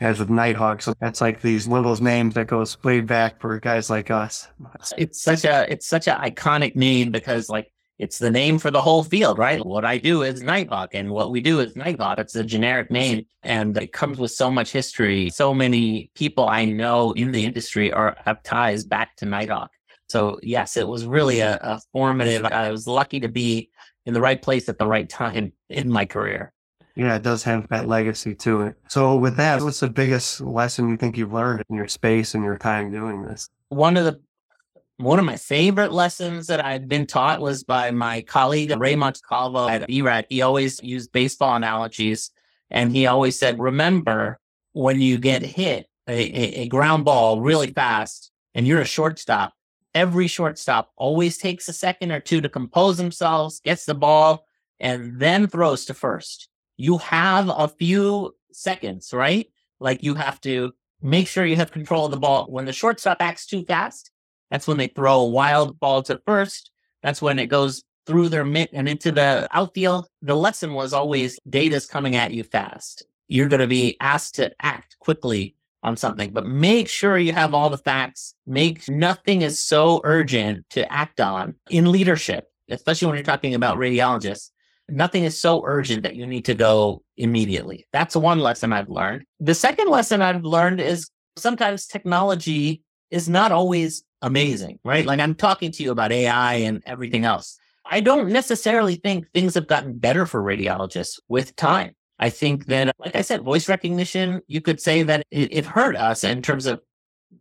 guys 0.00 0.18
with 0.18 0.28
Nighthawk, 0.28 0.82
so 0.82 0.94
that's 1.00 1.20
like 1.20 1.40
these 1.40 1.68
one 1.68 1.78
of 1.78 1.84
those 1.84 2.00
names 2.00 2.34
that 2.34 2.48
goes 2.48 2.82
way 2.82 3.00
back 3.00 3.40
for 3.40 3.58
guys 3.60 3.88
like 3.90 4.10
us. 4.10 4.48
It's 4.98 5.22
such 5.22 5.44
a 5.44 5.70
it's 5.70 5.86
such 5.86 6.08
an 6.08 6.18
iconic 6.18 6.74
name 6.76 7.10
because 7.10 7.48
like 7.48 7.72
it's 8.00 8.18
the 8.18 8.30
name 8.30 8.58
for 8.58 8.70
the 8.70 8.80
whole 8.80 9.04
field, 9.04 9.36
right? 9.36 9.64
What 9.64 9.84
I 9.84 9.98
do 9.98 10.22
is 10.22 10.42
Nighthawk, 10.42 10.94
and 10.94 11.10
what 11.10 11.30
we 11.30 11.42
do 11.42 11.60
is 11.60 11.76
Nighthawk. 11.76 12.18
It's 12.18 12.34
a 12.34 12.42
generic 12.42 12.90
name, 12.90 13.26
and 13.42 13.76
it 13.76 13.92
comes 13.92 14.18
with 14.18 14.30
so 14.30 14.50
much 14.50 14.72
history. 14.72 15.28
So 15.28 15.52
many 15.52 16.10
people 16.14 16.48
I 16.48 16.64
know 16.64 17.12
in 17.12 17.30
the 17.30 17.44
industry 17.44 17.92
are 17.92 18.16
have 18.24 18.42
ties 18.42 18.84
back 18.84 19.16
to 19.16 19.26
Nighthawk. 19.26 19.70
So 20.08 20.40
yes, 20.42 20.78
it 20.78 20.88
was 20.88 21.04
really 21.04 21.40
a, 21.40 21.56
a 21.56 21.80
formative. 21.92 22.46
I 22.46 22.70
was 22.70 22.86
lucky 22.86 23.20
to 23.20 23.28
be 23.28 23.68
in 24.06 24.14
the 24.14 24.20
right 24.20 24.40
place 24.40 24.70
at 24.70 24.78
the 24.78 24.86
right 24.86 25.08
time 25.08 25.52
in 25.68 25.90
my 25.90 26.06
career. 26.06 26.54
Yeah, 26.96 27.16
it 27.16 27.22
does 27.22 27.42
have 27.44 27.68
that 27.68 27.86
legacy 27.86 28.34
to 28.36 28.62
it. 28.62 28.76
So 28.88 29.14
with 29.16 29.36
that, 29.36 29.62
what's 29.62 29.80
the 29.80 29.90
biggest 29.90 30.40
lesson 30.40 30.88
you 30.88 30.96
think 30.96 31.18
you've 31.18 31.34
learned 31.34 31.62
in 31.68 31.76
your 31.76 31.86
space 31.86 32.34
and 32.34 32.42
your 32.42 32.56
time 32.56 32.90
doing 32.90 33.22
this? 33.22 33.46
One 33.68 33.98
of 33.98 34.06
the 34.06 34.20
one 35.00 35.18
of 35.18 35.24
my 35.24 35.36
favorite 35.36 35.92
lessons 35.92 36.46
that 36.48 36.64
I've 36.64 36.88
been 36.88 37.06
taught 37.06 37.40
was 37.40 37.64
by 37.64 37.90
my 37.90 38.20
colleague 38.22 38.72
Ray 38.78 38.94
Montecalvo 38.94 39.70
at 39.70 39.88
vRad. 39.88 40.26
He 40.28 40.42
always 40.42 40.82
used 40.82 41.12
baseball 41.12 41.56
analogies, 41.56 42.30
and 42.70 42.92
he 42.92 43.06
always 43.06 43.38
said, 43.38 43.58
"Remember 43.58 44.38
when 44.72 45.00
you 45.00 45.18
get 45.18 45.42
hit 45.42 45.86
a, 46.06 46.12
a, 46.12 46.62
a 46.62 46.68
ground 46.68 47.04
ball 47.04 47.40
really 47.40 47.72
fast, 47.72 48.30
and 48.54 48.66
you're 48.66 48.80
a 48.80 48.86
shortstop, 48.86 49.54
every 49.94 50.26
shortstop 50.26 50.90
always 50.96 51.38
takes 51.38 51.68
a 51.68 51.72
second 51.72 52.12
or 52.12 52.20
two 52.20 52.40
to 52.40 52.48
compose 52.48 52.98
themselves, 52.98 53.60
gets 53.60 53.86
the 53.86 53.94
ball, 53.94 54.44
and 54.78 55.18
then 55.18 55.46
throws 55.46 55.86
to 55.86 55.94
first. 55.94 56.48
You 56.76 56.98
have 56.98 57.48
a 57.48 57.68
few 57.68 58.34
seconds, 58.52 59.12
right? 59.12 59.50
Like 59.78 60.02
you 60.02 60.14
have 60.14 60.40
to 60.42 60.72
make 61.02 61.26
sure 61.26 61.46
you 61.46 61.56
have 61.56 61.72
control 61.72 62.04
of 62.04 62.10
the 62.10 62.18
ball. 62.18 62.46
When 62.50 62.66
the 62.66 62.72
shortstop 62.72 63.18
acts 63.20 63.46
too 63.46 63.64
fast, 63.64 64.10
that's 64.50 64.66
when 64.66 64.76
they 64.76 64.88
throw 64.88 65.22
wild 65.24 65.78
ball 65.78 66.02
to 66.04 66.20
first. 66.26 66.70
That's 67.02 67.22
when 67.22 67.38
it 67.38 67.46
goes 67.46 67.82
through 68.06 68.28
their 68.28 68.44
mitt 68.44 68.70
and 68.72 68.88
into 68.88 69.12
the 69.12 69.48
outfield. 69.52 70.08
The 70.22 70.34
lesson 70.34 70.74
was 70.74 70.92
always 70.92 71.38
data's 71.48 71.86
coming 71.86 72.16
at 72.16 72.32
you 72.32 72.42
fast. 72.42 73.04
You're 73.28 73.48
going 73.48 73.60
to 73.60 73.66
be 73.66 73.96
asked 74.00 74.34
to 74.36 74.52
act 74.60 74.96
quickly 74.98 75.54
on 75.82 75.96
something, 75.96 76.32
but 76.32 76.46
make 76.46 76.88
sure 76.88 77.16
you 77.16 77.32
have 77.32 77.54
all 77.54 77.70
the 77.70 77.78
facts. 77.78 78.34
Make 78.46 78.88
nothing 78.88 79.42
is 79.42 79.62
so 79.62 80.00
urgent 80.04 80.68
to 80.70 80.90
act 80.92 81.20
on 81.20 81.54
in 81.70 81.90
leadership, 81.90 82.50
especially 82.68 83.06
when 83.06 83.16
you're 83.16 83.24
talking 83.24 83.54
about 83.54 83.78
radiologists. 83.78 84.50
Nothing 84.88 85.22
is 85.22 85.40
so 85.40 85.62
urgent 85.64 86.02
that 86.02 86.16
you 86.16 86.26
need 86.26 86.44
to 86.46 86.54
go 86.54 87.02
immediately. 87.16 87.86
That's 87.92 88.16
one 88.16 88.40
lesson 88.40 88.72
I've 88.72 88.90
learned. 88.90 89.22
The 89.38 89.54
second 89.54 89.88
lesson 89.88 90.20
I've 90.20 90.44
learned 90.44 90.80
is 90.80 91.08
sometimes 91.36 91.86
technology 91.86 92.82
is 93.10 93.28
not 93.28 93.52
always 93.52 94.02
amazing, 94.22 94.78
right? 94.84 95.00
Mm-hmm. 95.00 95.08
Like 95.08 95.20
I'm 95.20 95.34
talking 95.34 95.70
to 95.72 95.82
you 95.82 95.90
about 95.90 96.12
AI 96.12 96.54
and 96.54 96.82
everything 96.86 97.24
else. 97.24 97.58
I 97.84 98.00
don't 98.00 98.28
necessarily 98.28 98.96
think 98.96 99.30
things 99.32 99.54
have 99.54 99.66
gotten 99.66 99.98
better 99.98 100.26
for 100.26 100.42
radiologists 100.42 101.18
with 101.28 101.56
time. 101.56 101.94
I 102.18 102.28
think 102.30 102.66
that, 102.66 102.94
like 102.98 103.16
I 103.16 103.22
said, 103.22 103.42
voice 103.42 103.68
recognition, 103.68 104.42
you 104.46 104.60
could 104.60 104.80
say 104.80 105.02
that 105.02 105.24
it, 105.30 105.52
it 105.52 105.64
hurt 105.64 105.96
us 105.96 106.22
in 106.22 106.42
terms 106.42 106.66
of 106.66 106.80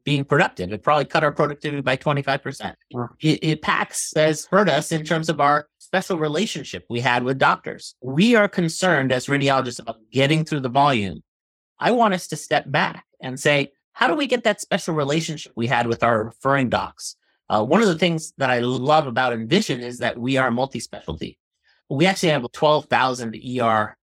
being 0.05 0.23
productive. 0.23 0.71
It 0.71 0.83
probably 0.83 1.05
cut 1.05 1.23
our 1.23 1.31
productivity 1.31 1.81
by 1.81 1.97
25%. 1.97 2.41
Mm-hmm. 2.41 3.03
It, 3.19 3.39
it 3.43 3.61
PACS 3.61 4.15
has 4.15 4.45
hurt 4.45 4.69
us 4.69 4.91
in 4.91 5.03
terms 5.03 5.29
of 5.29 5.41
our 5.41 5.67
special 5.79 6.17
relationship 6.17 6.85
we 6.89 7.01
had 7.01 7.23
with 7.23 7.37
doctors. 7.37 7.95
We 8.01 8.35
are 8.35 8.47
concerned 8.47 9.11
as 9.11 9.27
radiologists 9.27 9.79
about 9.79 9.97
getting 10.11 10.45
through 10.45 10.61
the 10.61 10.69
volume. 10.69 11.21
I 11.79 11.91
want 11.91 12.13
us 12.13 12.27
to 12.27 12.35
step 12.35 12.71
back 12.71 13.05
and 13.21 13.39
say, 13.39 13.71
how 13.99 14.07
do 14.07 14.15
we 14.15 14.27
get 14.27 14.45
that 14.45 14.61
special 14.61 14.95
relationship 14.95 15.51
we 15.57 15.67
had 15.67 15.85
with 15.85 16.03
our 16.03 16.23
referring 16.23 16.69
docs? 16.69 17.17
Uh, 17.49 17.61
one 17.61 17.81
of 17.81 17.89
the 17.89 17.97
things 17.97 18.31
that 18.37 18.49
I 18.49 18.59
love 18.59 19.07
about 19.07 19.33
Envision 19.33 19.81
is 19.81 19.97
that 19.97 20.17
we 20.17 20.37
are 20.37 20.49
multi-specialty. 20.49 21.37
We 21.89 22.05
actually 22.05 22.29
have 22.29 22.49
12,000 22.49 23.35
ER 23.59 23.97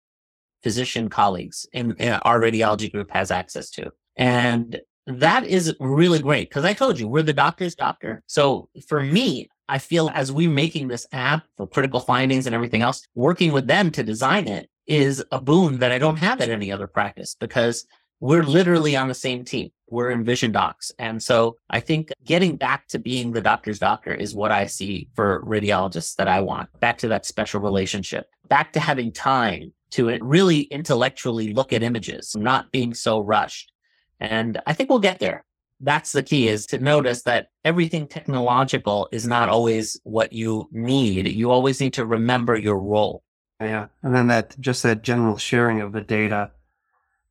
physician 0.63 1.11
colleagues 1.11 1.67
in, 1.75 1.95
in 1.97 2.15
our 2.23 2.41
radiology 2.41 2.91
group 2.91 3.11
has 3.11 3.31
access 3.31 3.69
to. 3.73 3.91
And 4.17 4.81
that 5.07 5.45
is 5.45 5.77
really 5.79 6.21
great 6.21 6.49
because 6.49 6.65
I 6.65 6.73
told 6.73 6.99
you 6.99 7.07
we're 7.07 7.23
the 7.23 7.35
doctor's 7.35 7.75
doctor. 7.75 8.23
So 8.27 8.71
for 8.89 9.03
me, 9.03 9.51
I 9.69 9.77
feel 9.77 10.11
as 10.15 10.33
we're 10.33 10.49
making 10.49 10.89
this 10.89 11.07
app 11.13 11.45
for 11.59 11.67
critical 11.67 12.01
findings 12.01 12.47
and 12.47 12.55
everything 12.55 12.81
else, 12.81 13.07
working 13.15 13.53
with 13.53 13.67
them 13.67 13.91
to 13.91 14.03
design 14.03 14.49
it 14.49 14.71
is 14.87 15.23
a 15.31 15.41
boon 15.41 15.81
that 15.81 15.93
I 15.93 15.99
don't 15.99 16.17
have 16.17 16.41
at 16.41 16.49
any 16.49 16.73
other 16.73 16.87
practice 16.87 17.37
because 17.39 17.85
we're 18.23 18.45
literally 18.45 18.97
on 18.97 19.09
the 19.09 19.15
same 19.15 19.45
team. 19.45 19.71
We're 19.93 20.11
Envision 20.11 20.53
docs. 20.53 20.91
And 20.99 21.23
so 21.23 21.59
I 21.69 21.79
think 21.79 22.11
getting 22.25 22.57
back 22.57 22.89
to 22.89 22.99
being 22.99 23.33
the 23.33 23.43
doctor's 23.43 23.79
doctor 23.79 24.15
is 24.15 24.35
what 24.35 24.51
I 24.51 24.67
see 24.67 25.09
for 25.15 25.45
radiologists 25.45 26.17
that 26.17 26.29
I 26.29 26.41
want. 26.41 26.69
Back 26.81 26.97
to 26.99 27.09
that 27.09 27.27
special 27.27 27.61
relationship, 27.61 28.27
back 28.49 28.73
to 28.73 28.81
having 28.81 29.13
time 29.13 29.73
to 29.91 30.19
really 30.23 30.63
intellectually 30.63 31.53
look 31.53 31.75
at 31.75 31.83
images, 31.83 32.35
not 32.35 32.73
being 32.73 32.95
so 32.95 33.21
rushed. 33.21 33.71
And 34.19 34.61
I 34.67 34.73
think 34.73 34.89
we'll 34.89 34.99
get 34.99 35.19
there. 35.19 35.45
That's 35.81 36.13
the 36.13 36.23
key 36.23 36.49
is 36.49 36.65
to 36.67 36.79
notice 36.79 37.25
that 37.25 37.49
everything 37.63 38.07
technological 38.07 39.09
is 39.13 39.27
not 39.27 39.51
always 39.51 40.01
what 40.05 40.33
you 40.33 40.69
need. 40.73 41.29
You 41.29 41.51
always 41.51 41.81
need 41.81 41.93
to 41.95 42.07
remember 42.07 42.57
your 42.57 42.79
role. 42.79 43.23
Yeah. 43.61 43.89
And 44.03 44.15
then 44.15 44.29
that 44.29 44.59
just 44.59 44.83
that 44.85 45.03
general 45.03 45.37
sharing 45.37 45.83
of 45.83 45.93
the 45.93 46.01
data 46.01 46.53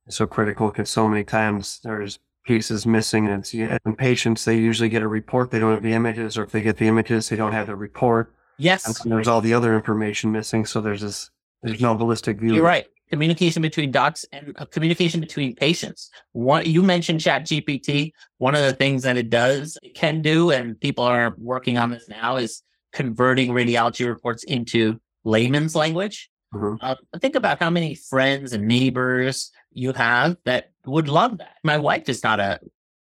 is 0.06 0.16
so 0.16 0.28
critical 0.28 0.70
because 0.70 0.92
so 0.92 1.08
many 1.08 1.24
times 1.24 1.80
there's 1.84 2.20
pieces 2.44 2.86
missing 2.86 3.28
and 3.28 3.40
it's 3.44 3.54
in 3.54 3.96
patients 3.96 4.46
they 4.46 4.58
usually 4.58 4.90
get 4.90 5.02
a 5.04 5.08
report 5.08 5.52
they 5.52 5.60
don't 5.60 5.74
have 5.74 5.84
the 5.84 5.94
images 5.94 6.38
or 6.38 6.44
if 6.44 6.52
they 6.52 6.62
get 6.62 6.78
the 6.78 6.88
images 6.88 7.30
they 7.30 7.36
don't 7.36 7.52
have 7.54 7.68
the 7.68 7.76
report 7.76 8.34
Yes. 8.58 8.86
and 9.04 9.12
there's 9.12 9.28
all 9.28 9.42
the 9.42 9.54
other 9.54 9.76
information 9.76 10.32
missing 10.32 10.66
so 10.66 10.82
there's 10.82 11.02
this 11.02 11.30
there's 11.64 11.82
no 11.82 11.96
holistic 11.96 12.40
view 12.40 12.56
You're 12.56 12.64
right. 12.64 12.86
Communication 13.12 13.62
between 13.62 13.92
docs 13.92 14.26
and 14.32 14.54
uh, 14.58 14.64
communication 14.66 15.20
between 15.20 15.54
patients. 15.54 16.10
One, 16.32 16.66
you 16.66 16.82
mentioned 16.82 17.20
Chat 17.20 17.44
GPT. 17.44 18.14
One 18.38 18.56
of 18.56 18.62
the 18.62 18.72
things 18.72 19.04
that 19.04 19.18
it 19.18 19.30
does, 19.30 19.78
it 19.84 19.96
can 19.96 20.22
do, 20.22 20.50
and 20.52 20.80
people 20.80 21.04
are 21.04 21.36
working 21.38 21.78
on 21.78 21.90
this 21.92 22.08
now, 22.08 22.38
is 22.38 22.64
converting 22.94 23.50
radiology 23.52 24.08
reports 24.08 24.46
into 24.46 24.98
layman's 25.26 25.76
language. 25.76 26.30
Mhm. 26.56 26.78
Uh, 26.82 26.96
think 27.20 27.36
about 27.36 27.60
how 27.60 27.70
many 27.70 27.96
friends 27.96 28.54
and 28.54 28.66
neighbors 28.66 29.52
you 29.74 29.92
have 29.92 30.38
that 30.46 30.71
would 30.86 31.08
love 31.08 31.38
that. 31.38 31.58
My 31.64 31.78
wife 31.78 32.10
is 32.10 32.24
not 32.24 32.40
a 32.40 32.60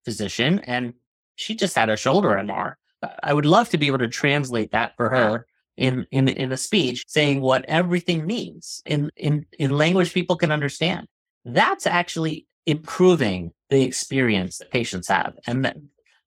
physician 0.03 0.59
and 0.59 0.93
she 1.35 1.55
just 1.55 1.75
had 1.75 1.89
a 1.89 1.97
shoulder 1.97 2.29
MR. 2.29 2.75
I 3.21 3.33
would 3.33 3.45
love 3.45 3.69
to 3.69 3.77
be 3.77 3.87
able 3.87 3.99
to 3.99 4.07
translate 4.07 4.71
that 4.71 4.95
for 4.95 5.09
her 5.09 5.45
in 5.77 6.07
in 6.11 6.27
in 6.29 6.51
a 6.51 6.57
speech, 6.57 7.03
saying 7.07 7.41
what 7.41 7.65
everything 7.65 8.25
means 8.25 8.81
in 8.85 9.11
in 9.17 9.45
in 9.59 9.71
language 9.71 10.13
people 10.13 10.37
can 10.37 10.51
understand. 10.51 11.07
That's 11.43 11.85
actually 11.85 12.47
improving 12.65 13.51
the 13.69 13.83
experience 13.83 14.57
that 14.57 14.71
patients 14.71 15.07
have. 15.07 15.35
And 15.45 15.65
that, 15.65 15.77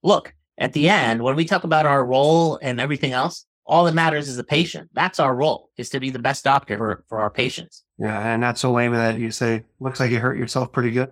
look, 0.02 0.34
at 0.58 0.72
the 0.72 0.88
end, 0.88 1.22
when 1.22 1.34
we 1.34 1.44
talk 1.44 1.64
about 1.64 1.86
our 1.86 2.04
role 2.04 2.58
and 2.62 2.80
everything 2.80 3.12
else, 3.12 3.44
all 3.66 3.84
that 3.84 3.94
matters 3.94 4.28
is 4.28 4.36
the 4.36 4.44
patient. 4.44 4.90
That's 4.92 5.18
our 5.18 5.34
role, 5.34 5.70
is 5.76 5.90
to 5.90 6.00
be 6.00 6.10
the 6.10 6.18
best 6.18 6.44
doctor 6.44 6.76
for, 6.76 7.04
for 7.08 7.18
our 7.18 7.30
patients. 7.30 7.84
yeah 7.98 8.32
and 8.32 8.40
not 8.40 8.58
so 8.58 8.72
lame 8.72 8.92
that 8.92 9.18
you 9.18 9.30
say 9.30 9.64
looks 9.80 9.98
like 10.00 10.10
you 10.10 10.20
hurt 10.20 10.38
yourself 10.38 10.70
pretty 10.72 10.90
good 10.90 11.10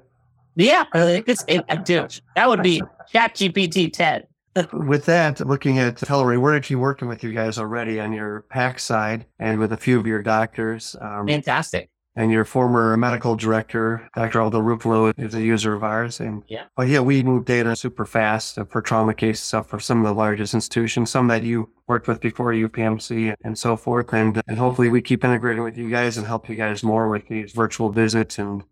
Yeah, 0.57 0.85
I 0.93 1.23
it, 1.49 1.85
dude, 1.85 2.21
that 2.35 2.49
would 2.49 2.63
be 2.63 2.83
ChatGPT 3.15 3.93
10. 3.93 4.25
with 4.73 5.05
that 5.05 5.47
looking 5.47 5.79
at 5.79 5.97
Teleray 5.97 6.41
we're 6.41 6.57
actually 6.57 6.77
working 6.77 7.09
with 7.09 7.23
you 7.23 7.31
guys 7.33 7.59
already 7.59 8.01
on 8.01 8.11
your 8.13 8.41
PAC 8.49 8.79
side 8.79 9.27
and 9.39 9.59
with 9.61 9.71
a 9.71 9.77
few 9.77 9.99
of 10.01 10.07
your 10.07 10.23
doctors 10.23 10.97
um, 11.03 11.27
Fantastic. 11.27 11.91
and 12.17 12.33
your 12.33 12.47
former 12.47 12.97
medical 12.97 13.37
director, 13.37 14.09
Dr. 14.17 14.41
Aldo 14.41 14.63
Rupolo, 14.63 15.13
is 15.19 15.35
a 15.35 15.43
user 15.43 15.75
of 15.75 15.85
ours. 15.85 16.21
And 16.21 16.43
Yeah. 16.49 16.65
but 16.75 16.89
yeah, 16.89 17.01
we 17.01 17.23
move 17.23 17.45
data 17.45 17.77
super 17.77 18.07
fast 18.07 18.59
for 18.71 18.81
trauma 18.81 19.13
cases 19.13 19.45
stuff 19.45 19.69
for 19.69 19.79
some 19.79 19.99
of 19.99 20.07
the 20.07 20.15
largest 20.15 20.55
institutions, 20.55 21.11
some 21.11 21.29
that 21.29 21.43
you 21.43 21.69
worked 21.87 22.09
with 22.09 22.23
before 22.23 22.53
UPMC 22.55 23.35
and 23.45 23.59
so 23.59 23.77
forth. 23.77 24.11
And 24.15 24.41
and 24.49 24.57
hopefully 24.59 24.89
we 24.89 25.03
keep 25.03 25.23
integrating 25.23 25.65
with 25.65 25.77
you 25.77 25.91
guys 25.91 26.17
and 26.17 26.27
help 26.27 26.49
you 26.49 26.57
guys 26.57 26.83
more 26.83 27.11
with 27.11 27.29
these 27.29 27.53
virtual 27.53 27.91
visits 27.91 28.39
and 28.39 28.65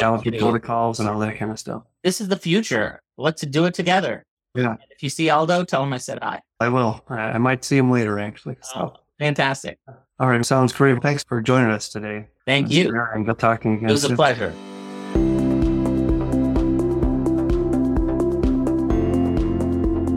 Yeah. 0.00 0.20
protocols 0.38 1.00
and 1.00 1.08
all 1.08 1.18
that 1.20 1.38
kind 1.38 1.50
of 1.50 1.58
stuff. 1.58 1.82
This 2.04 2.20
is 2.20 2.28
the 2.28 2.36
future. 2.36 3.00
Let's 3.16 3.42
do 3.42 3.64
it 3.64 3.74
together. 3.74 4.24
Yeah. 4.54 4.70
And 4.70 4.78
If 4.90 5.02
you 5.02 5.10
see 5.10 5.28
Aldo, 5.30 5.64
tell 5.64 5.82
him 5.82 5.92
I 5.92 5.98
said 5.98 6.18
hi. 6.22 6.40
I 6.60 6.68
will. 6.68 7.02
I, 7.08 7.16
I 7.16 7.38
might 7.38 7.64
see 7.64 7.76
him 7.76 7.90
later 7.90 8.18
actually. 8.18 8.56
Oh, 8.56 8.66
so 8.74 8.80
Oh, 8.80 8.96
fantastic. 9.18 9.78
all 10.20 10.28
right, 10.28 10.44
sounds 10.46 10.72
great. 10.72 11.02
Thanks 11.02 11.24
for 11.24 11.40
joining 11.40 11.70
us 11.70 11.88
today. 11.88 12.28
Thank 12.46 12.70
you. 12.70 12.94
And 13.14 13.26
good 13.26 13.38
talking 13.38 13.74
again. 13.74 13.88
It 13.88 13.92
was 13.92 14.04
a 14.04 14.14
pleasure. 14.14 14.54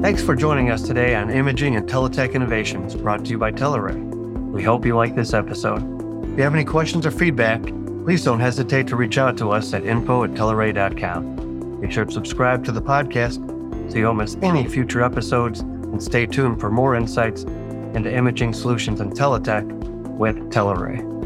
Thanks 0.01 0.23
for 0.23 0.35
joining 0.35 0.71
us 0.71 0.81
today 0.81 1.13
on 1.13 1.29
Imaging 1.29 1.75
and 1.75 1.87
Teletech 1.87 2.33
Innovations, 2.33 2.95
brought 2.95 3.23
to 3.25 3.29
you 3.31 3.37
by 3.37 3.51
Teleray. 3.51 3.95
We 4.51 4.63
hope 4.63 4.83
you 4.83 4.95
like 4.95 5.15
this 5.15 5.31
episode. 5.33 5.77
If 6.23 6.37
you 6.37 6.43
have 6.43 6.55
any 6.55 6.65
questions 6.65 7.05
or 7.05 7.11
feedback, 7.11 7.61
please 8.03 8.23
don't 8.23 8.39
hesitate 8.39 8.87
to 8.87 8.95
reach 8.95 9.17
out 9.17 9.37
to 9.37 9.51
us 9.51 9.73
at 9.73 9.85
info 9.85 10.23
at 10.23 10.31
teleray.com. 10.31 11.79
Be 11.81 11.91
sure 11.91 12.05
to 12.05 12.11
subscribe 12.11 12.63
to 12.65 12.71
the 12.71 12.81
podcast 12.81 13.35
so 13.91 13.97
you 13.97 14.03
don't 14.03 14.17
miss 14.17 14.37
any 14.41 14.67
future 14.67 15.03
episodes 15.03 15.59
and 15.61 16.01
stay 16.01 16.25
tuned 16.25 16.59
for 16.59 16.69
more 16.71 16.95
insights 16.95 17.43
into 17.93 18.11
imaging 18.11 18.53
solutions 18.53 19.01
and 19.01 19.11
teletech 19.11 19.67
with 20.17 20.37
Teleray. 20.51 21.20